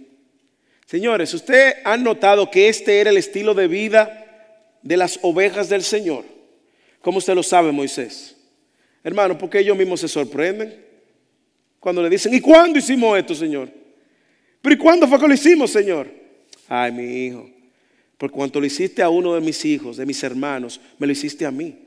[0.86, 5.82] Señores, ¿usted ha notado que este era el estilo de vida de las ovejas del
[5.82, 6.24] Señor?
[7.02, 8.36] ¿Cómo usted lo sabe, Moisés?
[9.04, 10.84] Hermano, porque ellos mismos se sorprenden.
[11.80, 13.70] Cuando le dicen, ¿y cuándo hicimos esto, Señor?
[14.62, 16.08] Pero ¿y cuándo fue que lo hicimos, Señor?
[16.68, 17.50] Ay, mi hijo,
[18.18, 21.46] por cuanto lo hiciste a uno de mis hijos, de mis hermanos, me lo hiciste
[21.46, 21.85] a mí.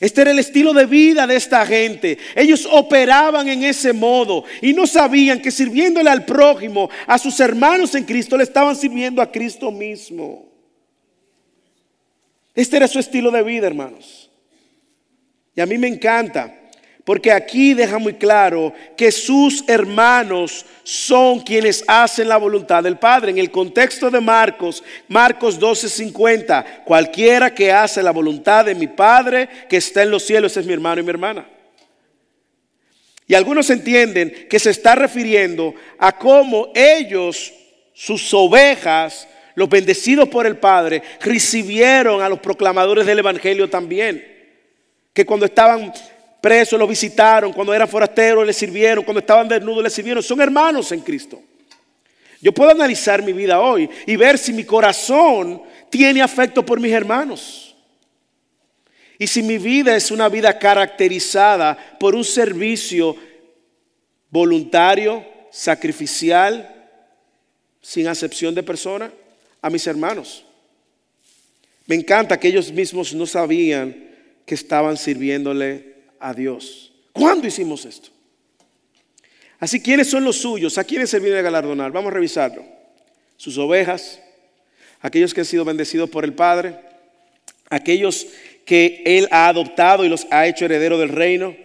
[0.00, 2.18] Este era el estilo de vida de esta gente.
[2.34, 7.94] Ellos operaban en ese modo y no sabían que sirviéndole al prójimo, a sus hermanos
[7.94, 10.46] en Cristo, le estaban sirviendo a Cristo mismo.
[12.54, 14.30] Este era su estilo de vida, hermanos.
[15.54, 16.65] Y a mí me encanta
[17.06, 23.30] porque aquí deja muy claro que sus hermanos son quienes hacen la voluntad del Padre.
[23.30, 29.48] En el contexto de Marcos, Marcos 12:50, cualquiera que hace la voluntad de mi Padre
[29.68, 31.48] que está en los cielos es mi hermano y mi hermana.
[33.28, 37.54] Y algunos entienden que se está refiriendo a cómo ellos,
[37.94, 44.26] sus ovejas, los bendecidos por el Padre, recibieron a los proclamadores del Evangelio también.
[45.12, 45.92] Que cuando estaban
[46.46, 50.22] presos lo visitaron, cuando eran forasteros le sirvieron, cuando estaban desnudos le sirvieron.
[50.22, 51.42] Son hermanos en Cristo.
[52.40, 56.92] Yo puedo analizar mi vida hoy y ver si mi corazón tiene afecto por mis
[56.92, 57.76] hermanos.
[59.18, 63.16] Y si mi vida es una vida caracterizada por un servicio
[64.30, 66.88] voluntario, sacrificial,
[67.82, 69.10] sin acepción de persona,
[69.60, 70.44] a mis hermanos.
[71.86, 74.10] Me encanta que ellos mismos no sabían
[74.44, 76.92] que estaban sirviéndole a Dios.
[77.12, 78.10] ¿Cuándo hicimos esto?
[79.58, 80.76] Así, ¿quiénes son los suyos?
[80.78, 81.90] ¿A quiénes se viene a galardonar?
[81.90, 82.64] Vamos a revisarlo.
[83.36, 84.20] Sus ovejas,
[85.00, 86.78] aquellos que han sido bendecidos por el Padre,
[87.70, 88.26] aquellos
[88.64, 91.56] que Él ha adoptado y los ha hecho heredero del reino,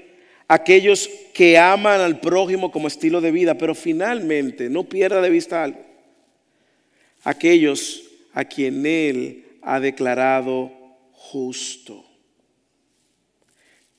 [0.48, 5.64] aquellos que aman al prójimo como estilo de vida, pero finalmente, no pierda de vista
[5.64, 5.80] algo,
[7.24, 10.72] aquellos a quien Él ha declarado
[11.14, 12.06] justo.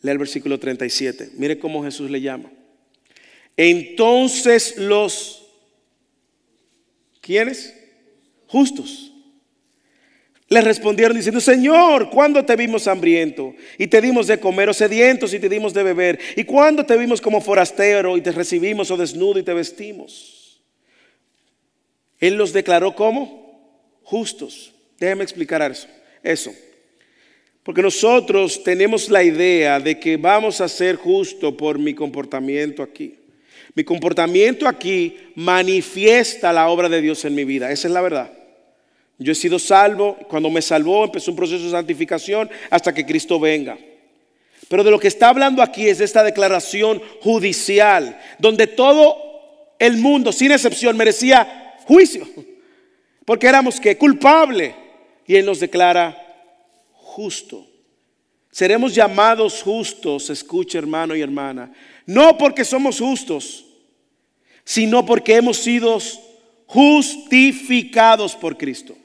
[0.03, 1.31] Lea el versículo 37.
[1.35, 2.51] Mire cómo Jesús le llama.
[3.57, 5.47] Entonces los,
[7.21, 7.75] ¿quiénes?
[8.47, 9.13] Justos.
[10.49, 15.33] Le respondieron diciendo, Señor, ¿cuándo te vimos hambriento y te dimos de comer o sedientos
[15.33, 16.19] y te dimos de beber?
[16.37, 20.61] ¿Y cuándo te vimos como forastero y te recibimos o desnudo y te vestimos?
[22.19, 24.75] Él los declaró como justos.
[24.99, 25.89] Déjeme explicar eso.
[26.23, 26.53] Eso.
[27.63, 33.15] Porque nosotros tenemos la idea de que vamos a ser justo por mi comportamiento aquí.
[33.75, 37.71] Mi comportamiento aquí manifiesta la obra de Dios en mi vida.
[37.71, 38.33] Esa es la verdad.
[39.19, 40.17] Yo he sido salvo.
[40.29, 43.79] Cuando me salvó empezó un proceso de santificación hasta que Cristo venga.
[44.69, 49.17] Pero de lo que está hablando aquí es de esta declaración judicial, donde todo
[49.79, 52.27] el mundo, sin excepción, merecía juicio.
[53.25, 54.75] Porque éramos que culpable.
[55.27, 56.32] Y Él nos declara
[57.13, 57.67] justo.
[58.51, 61.73] Seremos llamados justos, escucha hermano y hermana,
[62.07, 63.65] no porque somos justos,
[64.65, 65.99] sino porque hemos sido
[66.67, 68.97] justificados por Cristo.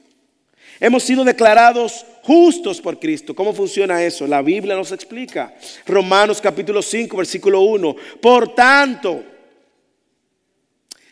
[0.80, 3.34] Hemos sido declarados justos por Cristo.
[3.34, 4.26] ¿Cómo funciona eso?
[4.26, 5.54] La Biblia nos explica.
[5.86, 7.96] Romanos capítulo 5, versículo 1.
[8.20, 9.24] Por tanto,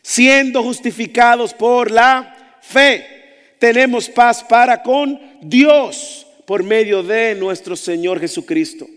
[0.03, 8.21] siendo justificados por la fe, tenemos paz para con Dios por medio de nuestro Señor
[8.21, 8.89] Jesucristo.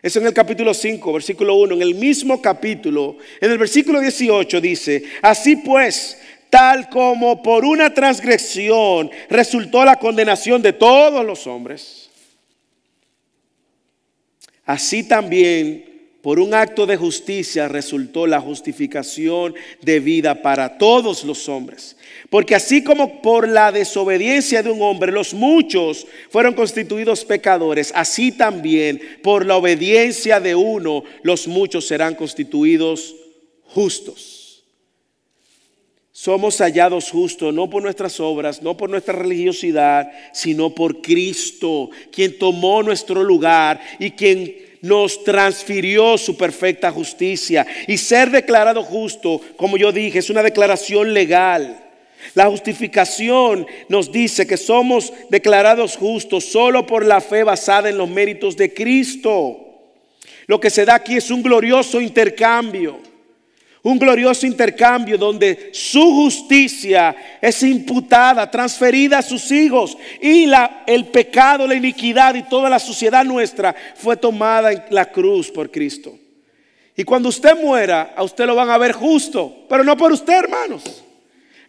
[0.00, 1.74] Eso en el capítulo 5, versículo 1.
[1.74, 7.92] En el mismo capítulo, en el versículo 18 dice, así pues, tal como por una
[7.92, 12.10] transgresión resultó la condenación de todos los hombres,
[14.64, 15.92] así también
[16.22, 21.96] por un acto de justicia resultó la justificación de vida para todos los hombres.
[22.32, 28.32] Porque así como por la desobediencia de un hombre los muchos fueron constituidos pecadores, así
[28.32, 33.14] también por la obediencia de uno los muchos serán constituidos
[33.66, 34.42] justos
[36.22, 42.38] somos hallados justos no por nuestras obras, no por nuestra religiosidad, sino por Cristo, quien
[42.38, 47.66] tomó nuestro lugar y quien nos transfirió su perfecta justicia.
[47.88, 51.81] Y ser declarado justo, como yo dije, es una declaración legal.
[52.34, 58.08] La justificación nos dice que somos declarados justos solo por la fe basada en los
[58.08, 59.58] méritos de Cristo.
[60.46, 62.98] Lo que se da aquí es un glorioso intercambio.
[63.84, 71.06] Un glorioso intercambio donde su justicia es imputada, transferida a sus hijos y la, el
[71.06, 76.16] pecado, la iniquidad y toda la sociedad nuestra fue tomada en la cruz por Cristo.
[76.96, 80.34] Y cuando usted muera, a usted lo van a ver justo, pero no por usted,
[80.34, 81.02] hermanos.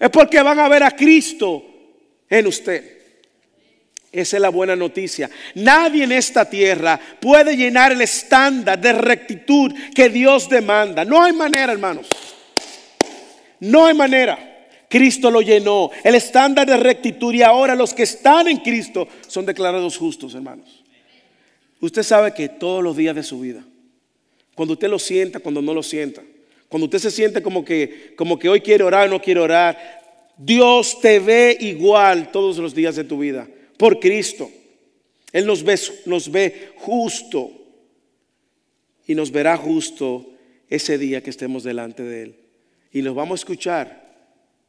[0.04, 1.64] Es porque van a ver a Cristo
[2.30, 2.98] en usted.
[4.12, 5.30] Esa es la buena noticia.
[5.56, 11.06] Nadie en esta tierra puede llenar el estándar de rectitud que Dios demanda.
[11.06, 12.10] No hay manera, hermanos.
[13.62, 14.68] No hay manera.
[14.90, 19.46] Cristo lo llenó, el estándar de rectitud y ahora los que están en Cristo son
[19.46, 20.84] declarados justos, hermanos.
[21.80, 23.64] Usted sabe que todos los días de su vida,
[24.54, 26.22] cuando usted lo sienta, cuando no lo sienta,
[26.74, 29.78] cuando usted se siente como que, como que hoy quiere orar o no quiere orar,
[30.36, 33.48] Dios te ve igual todos los días de tu vida
[33.78, 34.50] por Cristo.
[35.32, 37.52] Él nos ve, nos ve justo
[39.06, 40.28] y nos verá justo
[40.68, 42.36] ese día que estemos delante de Él.
[42.92, 44.12] Y nos vamos a escuchar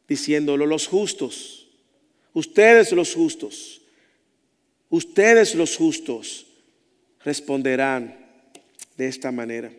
[0.06, 1.68] diciéndolo los justos,
[2.34, 3.80] ustedes los justos,
[4.90, 6.44] ustedes los justos
[7.24, 8.14] responderán
[8.98, 9.72] de esta manera.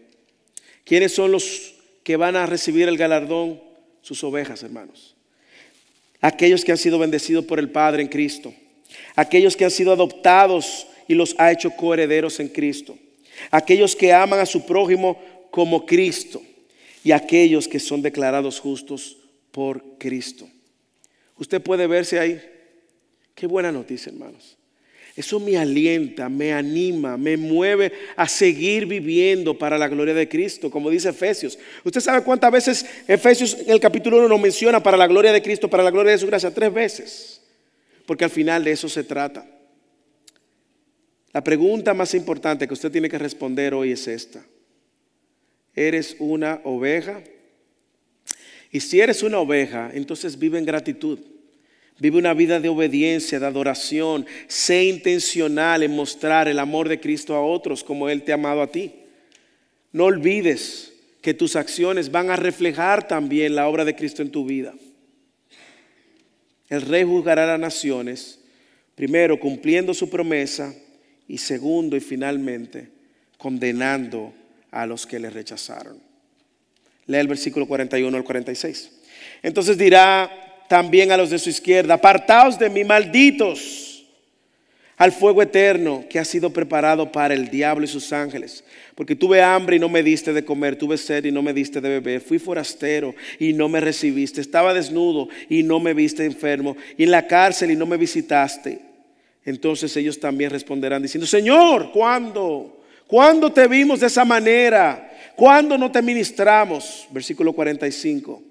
[0.83, 1.74] ¿Quiénes son los
[2.05, 3.61] que van a recibir el galardón?
[4.01, 5.17] Sus ovejas, hermanos.
[6.21, 8.53] Aquellos que han sido bendecidos por el Padre en Cristo
[9.15, 12.97] aquellos que han sido adoptados y los ha hecho coherederos en Cristo,
[13.51, 16.41] aquellos que aman a su prójimo como Cristo
[17.03, 19.17] y aquellos que son declarados justos
[19.51, 20.47] por Cristo.
[21.37, 22.41] Usted puede verse ahí.
[23.33, 24.57] Qué buena noticia, hermanos.
[25.15, 30.69] Eso me alienta, me anima, me mueve a seguir viviendo para la gloria de Cristo,
[30.69, 31.57] como dice Efesios.
[31.83, 35.41] Usted sabe cuántas veces Efesios en el capítulo 1 nos menciona para la gloria de
[35.41, 37.41] Cristo, para la gloria de su gracia, tres veces
[38.05, 39.45] porque al final de eso se trata.
[41.33, 44.45] La pregunta más importante que usted tiene que responder hoy es esta.
[45.75, 47.21] ¿Eres una oveja?
[48.71, 51.19] Y si eres una oveja, entonces vive en gratitud.
[51.97, 54.25] Vive una vida de obediencia, de adoración.
[54.47, 58.61] Sé intencional en mostrar el amor de Cristo a otros como Él te ha amado
[58.61, 58.93] a ti.
[59.93, 60.91] No olvides
[61.21, 64.73] que tus acciones van a reflejar también la obra de Cristo en tu vida.
[66.67, 68.39] El rey juzgará a las naciones,
[68.95, 70.73] primero cumpliendo su promesa
[71.27, 72.89] y segundo y finalmente
[73.37, 74.33] condenando
[74.71, 75.97] a los que le rechazaron.
[77.07, 78.91] Lee el versículo 41 al 46.
[79.43, 83.85] Entonces dirá también a los de su izquierda, apartaos de mí, malditos
[84.97, 88.63] al fuego eterno que ha sido preparado para el diablo y sus ángeles.
[88.95, 91.81] Porque tuve hambre y no me diste de comer, tuve sed y no me diste
[91.81, 96.77] de beber, fui forastero y no me recibiste, estaba desnudo y no me viste enfermo,
[96.97, 98.79] y en la cárcel y no me visitaste.
[99.43, 102.83] Entonces ellos también responderán diciendo, Señor, ¿cuándo?
[103.05, 105.11] ¿Cuándo te vimos de esa manera?
[105.35, 107.07] ¿Cuándo no te ministramos?
[107.11, 108.41] Versículo 45.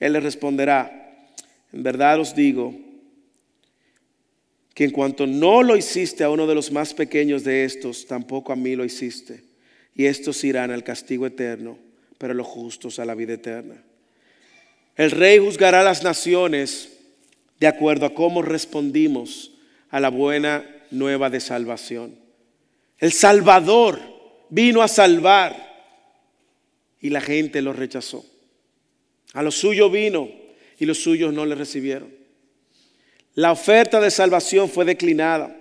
[0.00, 0.97] Él le responderá,
[1.72, 2.74] en verdad os digo,
[4.78, 8.52] que en cuanto no lo hiciste a uno de los más pequeños de estos, tampoco
[8.52, 9.42] a mí lo hiciste.
[9.94, 11.76] Y estos irán al castigo eterno,
[12.16, 13.82] pero los justos a la vida eterna.
[14.94, 16.96] El rey juzgará a las naciones
[17.58, 19.52] de acuerdo a cómo respondimos
[19.90, 22.16] a la buena nueva de salvación.
[22.98, 24.00] El Salvador
[24.48, 25.56] vino a salvar
[27.00, 28.24] y la gente lo rechazó.
[29.32, 30.28] A lo suyo vino
[30.78, 32.12] y los suyos no le recibieron.
[33.34, 35.54] La oferta de salvación fue declinada.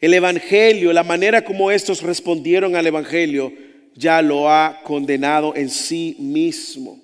[0.00, 3.52] El Evangelio, la manera como estos respondieron al Evangelio,
[3.94, 7.00] ya lo ha condenado en sí mismo.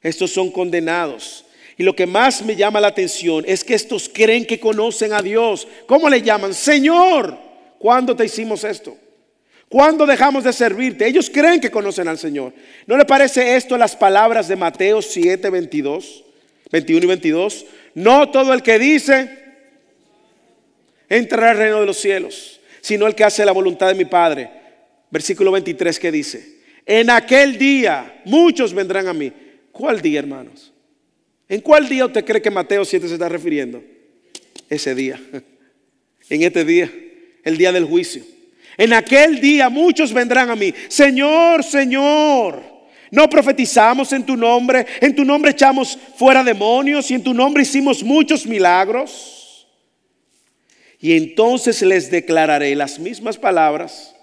[0.00, 1.44] Estos son condenados.
[1.76, 5.22] Y lo que más me llama la atención es que estos creen que conocen a
[5.22, 5.66] Dios.
[5.86, 6.54] ¿Cómo le llaman?
[6.54, 7.38] Señor,
[7.78, 8.96] ¿cuándo te hicimos esto?
[9.72, 11.06] ¿Cuándo dejamos de servirte?
[11.06, 12.52] Ellos creen que conocen al Señor.
[12.86, 16.24] ¿No le parece esto las palabras de Mateo 7, 22,
[16.70, 17.66] 21 y 22?
[17.94, 19.30] No todo el que dice
[21.08, 24.50] entrará al reino de los cielos, sino el que hace la voluntad de mi Padre.
[25.10, 29.32] Versículo 23 que dice, en aquel día muchos vendrán a mí.
[29.72, 30.70] ¿Cuál día, hermanos?
[31.48, 33.82] ¿En cuál día usted cree que Mateo 7 se está refiriendo?
[34.68, 35.18] Ese día.
[36.28, 36.90] En este día,
[37.42, 38.22] el día del juicio.
[38.76, 40.72] En aquel día muchos vendrán a mí.
[40.88, 42.62] Señor, Señor,
[43.10, 44.86] no profetizamos en tu nombre.
[45.00, 49.68] En tu nombre echamos fuera demonios y en tu nombre hicimos muchos milagros.
[50.98, 54.14] Y entonces les declararé las mismas palabras.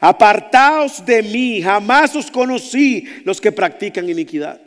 [0.00, 4.60] Apartaos de mí, jamás os conocí los que practican iniquidad.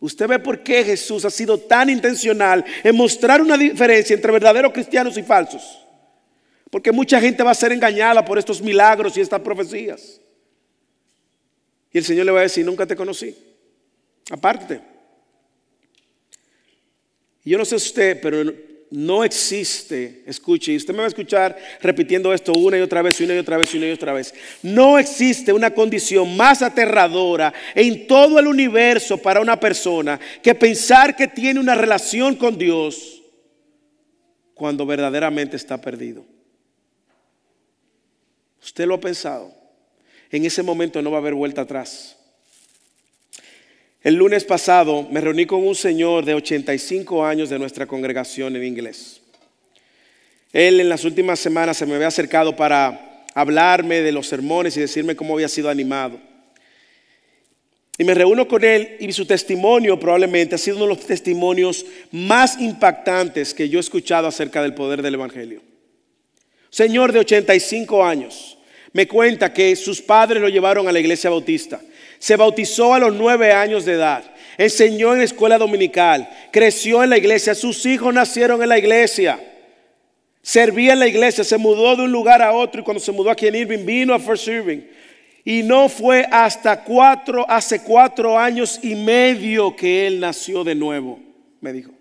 [0.00, 4.72] Usted ve por qué Jesús ha sido tan intencional en mostrar una diferencia entre verdaderos
[4.72, 5.81] cristianos y falsos.
[6.72, 10.18] Porque mucha gente va a ser engañada por estos milagros y estas profecías.
[11.92, 13.36] Y el Señor le va a decir, nunca te conocí.
[14.30, 14.80] Apártate.
[17.44, 18.54] Y yo no sé usted, pero
[18.90, 23.20] no existe, escuche, y usted me va a escuchar repitiendo esto una y otra vez,
[23.20, 24.32] una y otra vez, una y otra vez.
[24.62, 31.14] No existe una condición más aterradora en todo el universo para una persona que pensar
[31.14, 33.22] que tiene una relación con Dios
[34.54, 36.31] cuando verdaderamente está perdido.
[38.62, 39.52] Usted lo ha pensado.
[40.30, 42.16] En ese momento no va a haber vuelta atrás.
[44.02, 48.64] El lunes pasado me reuní con un señor de 85 años de nuestra congregación en
[48.64, 49.20] inglés.
[50.52, 54.80] Él en las últimas semanas se me había acercado para hablarme de los sermones y
[54.80, 56.18] decirme cómo había sido animado.
[57.96, 61.86] Y me reúno con él y su testimonio probablemente ha sido uno de los testimonios
[62.10, 65.71] más impactantes que yo he escuchado acerca del poder del Evangelio.
[66.72, 68.56] Señor de 85 años
[68.94, 71.78] me cuenta que sus padres lo llevaron a la iglesia bautista.
[72.18, 74.24] Se bautizó a los nueve años de edad.
[74.56, 76.30] Enseñó en la escuela dominical.
[76.50, 77.54] Creció en la iglesia.
[77.54, 79.38] Sus hijos nacieron en la iglesia.
[80.40, 81.44] Servía en la iglesia.
[81.44, 82.80] Se mudó de un lugar a otro.
[82.80, 84.80] Y cuando se mudó aquí en Irving, vino a First Irving.
[85.44, 91.18] Y no fue hasta cuatro, hace cuatro años y medio que él nació de nuevo,
[91.60, 91.92] me dijo.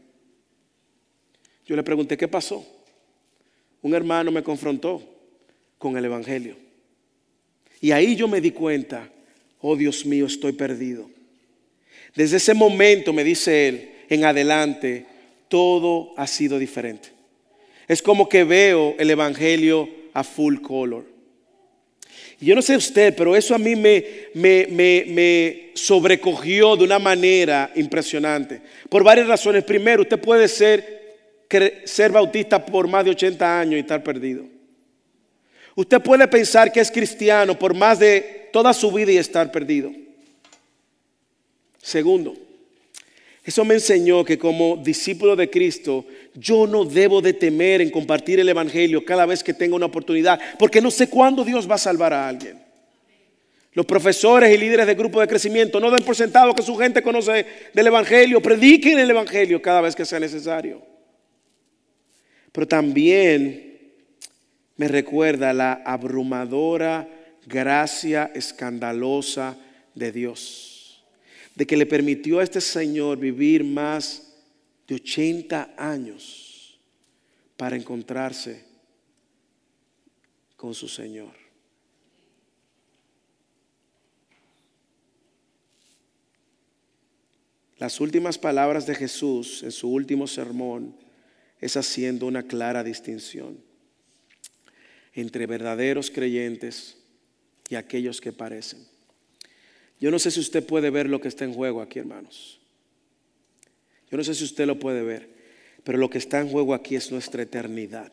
[1.65, 2.65] Yo le pregunté, ¿qué pasó?
[3.81, 5.01] Un hermano me confrontó
[5.77, 6.55] con el Evangelio.
[7.79, 9.09] Y ahí yo me di cuenta,
[9.59, 11.09] oh Dios mío, estoy perdido.
[12.15, 15.05] Desde ese momento, me dice él, en adelante,
[15.47, 17.09] todo ha sido diferente.
[17.87, 21.05] Es como que veo el Evangelio a full color.
[22.39, 24.03] Y yo no sé usted, pero eso a mí me,
[24.33, 28.61] me, me, me sobrecogió de una manera impresionante.
[28.89, 29.63] Por varias razones.
[29.63, 31.00] Primero, usted puede ser
[31.85, 34.45] ser bautista por más de 80 años y estar perdido.
[35.75, 39.91] Usted puede pensar que es cristiano por más de toda su vida y estar perdido.
[41.81, 42.35] Segundo,
[43.43, 48.39] eso me enseñó que como discípulo de Cristo, yo no debo de temer en compartir
[48.39, 51.79] el Evangelio cada vez que tenga una oportunidad, porque no sé cuándo Dios va a
[51.79, 52.61] salvar a alguien.
[53.73, 57.01] Los profesores y líderes de grupo de crecimiento no den por sentado que su gente
[57.01, 60.90] conoce del Evangelio, prediquen el Evangelio cada vez que sea necesario.
[62.51, 63.93] Pero también
[64.77, 67.07] me recuerda la abrumadora
[67.45, 69.57] gracia escandalosa
[69.95, 71.03] de Dios,
[71.55, 74.33] de que le permitió a este Señor vivir más
[74.87, 76.79] de 80 años
[77.57, 78.65] para encontrarse
[80.55, 81.41] con su Señor.
[87.77, 91.00] Las últimas palabras de Jesús en su último sermón
[91.61, 93.63] es haciendo una clara distinción
[95.13, 96.97] entre verdaderos creyentes
[97.69, 98.85] y aquellos que parecen.
[99.99, 102.59] Yo no sé si usted puede ver lo que está en juego aquí, hermanos.
[104.09, 105.29] Yo no sé si usted lo puede ver,
[105.83, 108.11] pero lo que está en juego aquí es nuestra eternidad.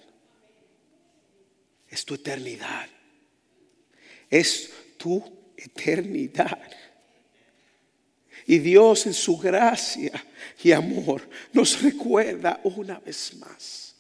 [1.89, 2.89] Es tu eternidad.
[4.29, 5.25] Es tu
[5.57, 6.71] eternidad.
[8.49, 10.25] Y Dios en su gracia
[10.65, 13.95] y amor nos recuerda una vez más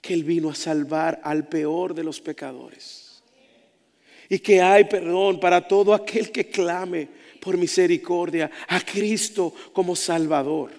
[0.00, 3.20] que Él vino a salvar al peor de los pecadores.
[4.28, 7.08] Y que hay perdón para todo aquel que clame
[7.40, 10.70] por misericordia a Cristo como Salvador.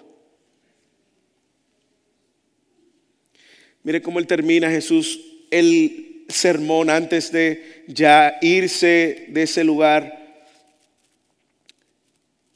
[3.82, 5.20] Mire cómo él termina Jesús
[5.50, 10.17] el sermón antes de ya irse de ese lugar.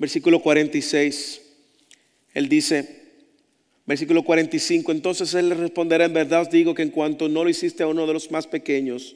[0.03, 1.43] Versículo 46.
[2.35, 3.03] Él dice,
[3.87, 7.51] versículo 45, entonces él le responderá, en verdad os digo que en cuanto no lo
[7.51, 9.15] hiciste a uno de los más pequeños,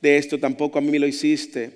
[0.00, 1.72] de esto tampoco a mí lo hiciste.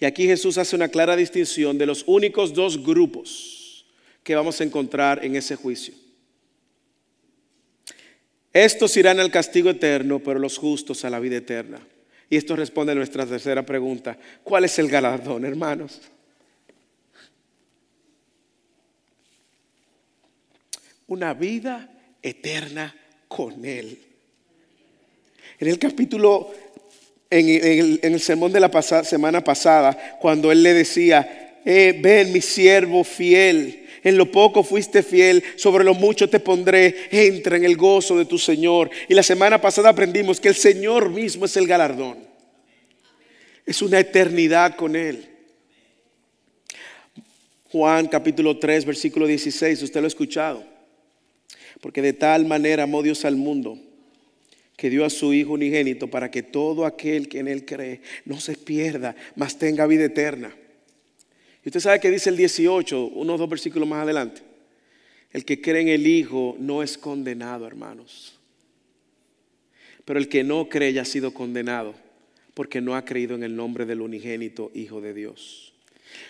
[0.00, 3.86] Y aquí Jesús hace una clara distinción de los únicos dos grupos
[4.24, 5.94] que vamos a encontrar en ese juicio.
[8.52, 11.78] Estos irán al castigo eterno, pero los justos a la vida eterna.
[12.28, 14.18] Y esto responde a nuestra tercera pregunta.
[14.42, 16.00] ¿Cuál es el galardón, hermanos?
[21.06, 21.88] Una vida
[22.22, 22.94] eterna
[23.28, 23.98] con Él.
[25.58, 26.52] En el capítulo
[27.30, 33.02] en, el, sermón de la semana pasada, cuando él le decía, eh, ven mi siervo
[33.02, 38.18] fiel, en lo poco fuiste fiel, sobre lo mucho te pondré, entra en el gozo
[38.18, 38.90] de tu Señor.
[39.08, 42.18] Y la semana pasada aprendimos que el Señor mismo es el galardón.
[43.66, 45.26] Es una eternidad con Él.
[47.72, 50.73] Juan capítulo 3, versículo 16, usted lo ha escuchado.
[51.80, 53.78] Porque de tal manera amó Dios al mundo
[54.76, 58.40] que dio a su Hijo unigénito para que todo aquel que en Él cree no
[58.40, 60.54] se pierda, mas tenga vida eterna.
[61.64, 64.42] Y usted sabe que dice el 18, unos dos versículos más adelante.
[65.32, 68.38] El que cree en el Hijo no es condenado, hermanos.
[70.04, 71.94] Pero el que no cree ya ha sido condenado
[72.52, 75.72] porque no ha creído en el nombre del unigénito Hijo de Dios.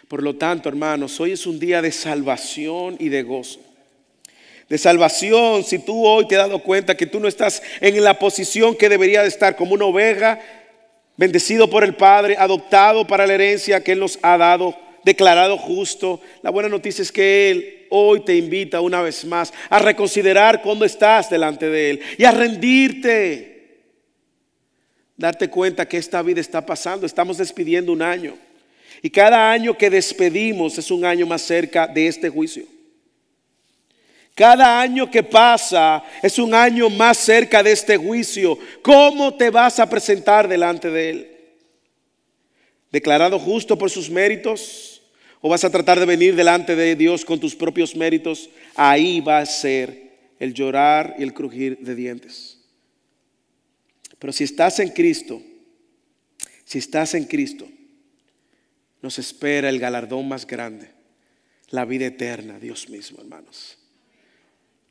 [0.08, 3.73] Por lo tanto, hermanos, hoy es un día de salvación y de gozo
[4.68, 8.18] de salvación, si tú hoy te has dado cuenta que tú no estás en la
[8.18, 10.40] posición que debería de estar como una oveja,
[11.16, 16.20] bendecido por el Padre, adoptado para la herencia que Él nos ha dado, declarado justo.
[16.42, 20.84] La buena noticia es que Él hoy te invita una vez más a reconsiderar cómo
[20.84, 23.52] estás delante de Él y a rendirte.
[25.16, 28.36] Darte cuenta que esta vida está pasando, estamos despidiendo un año.
[29.02, 32.73] Y cada año que despedimos es un año más cerca de este juicio.
[34.34, 38.58] Cada año que pasa es un año más cerca de este juicio.
[38.82, 41.30] ¿Cómo te vas a presentar delante de Él?
[42.90, 45.02] ¿Declarado justo por sus méritos?
[45.40, 48.50] ¿O vas a tratar de venir delante de Dios con tus propios méritos?
[48.74, 52.58] Ahí va a ser el llorar y el crujir de dientes.
[54.18, 55.40] Pero si estás en Cristo,
[56.64, 57.68] si estás en Cristo,
[59.00, 60.90] nos espera el galardón más grande,
[61.68, 63.78] la vida eterna, Dios mismo, hermanos.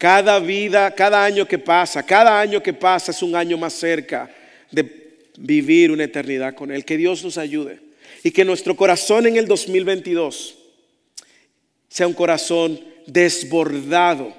[0.04, 4.30] Cada vida, cada año que pasa, cada año que pasa es un año más cerca
[4.70, 6.84] de vivir una eternidad con Él.
[6.84, 7.80] Que Dios nos ayude
[8.22, 10.58] y que nuestro corazón en el 2022
[11.88, 14.34] sea un corazón desbordado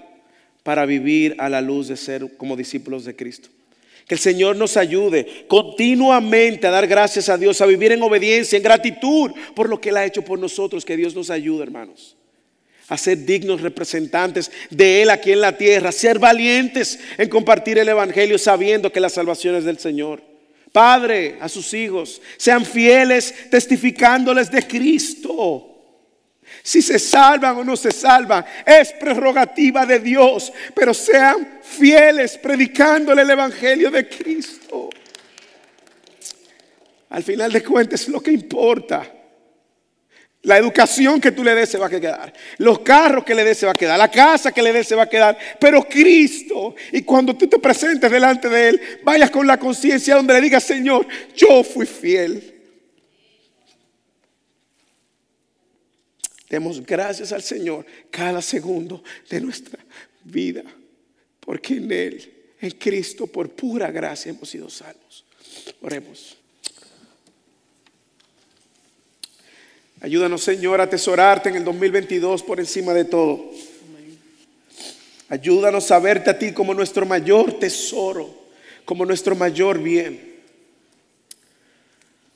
[0.62, 3.48] para vivir a la luz de ser como discípulos de Cristo.
[4.06, 8.58] Que el Señor nos ayude continuamente a dar gracias a Dios, a vivir en obediencia,
[8.58, 10.84] en gratitud por lo que Él ha hecho por nosotros.
[10.84, 12.13] Que Dios nos ayude, hermanos
[12.88, 17.88] a ser dignos representantes de Él aquí en la tierra, ser valientes en compartir el
[17.88, 20.22] Evangelio sabiendo que la salvación es del Señor.
[20.72, 25.70] Padre, a sus hijos, sean fieles testificándoles de Cristo.
[26.62, 33.22] Si se salvan o no se salvan, es prerrogativa de Dios, pero sean fieles predicándole
[33.22, 34.90] el Evangelio de Cristo.
[37.10, 39.08] Al final de cuentas lo que importa.
[40.44, 42.32] La educación que tú le des se va a quedar.
[42.58, 43.98] Los carros que le des se va a quedar.
[43.98, 45.36] La casa que le des se va a quedar.
[45.58, 50.34] Pero Cristo, y cuando tú te presentes delante de Él, vayas con la conciencia donde
[50.34, 52.54] le digas, Señor, yo fui fiel.
[56.50, 59.78] Demos gracias al Señor cada segundo de nuestra
[60.24, 60.62] vida.
[61.40, 65.24] Porque en Él, en Cristo, por pura gracia hemos sido salvos.
[65.80, 66.43] Oremos.
[70.04, 73.50] Ayúdanos, Señor, a atesorarte en el 2022 por encima de todo.
[75.30, 78.28] Ayúdanos a verte a ti como nuestro mayor tesoro,
[78.84, 80.42] como nuestro mayor bien.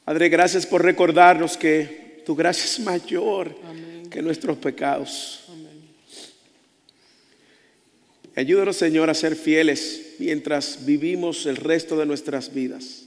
[0.02, 3.54] Padre, gracias por recordarnos que tu gracia es mayor
[4.10, 5.44] que nuestros pecados.
[8.34, 13.04] Ayúdanos, Señor, a ser fieles mientras vivimos el resto de nuestras vidas,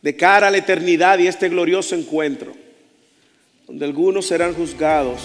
[0.00, 2.69] de cara a la eternidad y este glorioso encuentro
[3.70, 5.20] donde algunos serán juzgados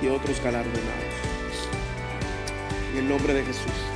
[0.00, 0.80] y otros galardonados.
[2.92, 3.89] En el nombre de Jesús.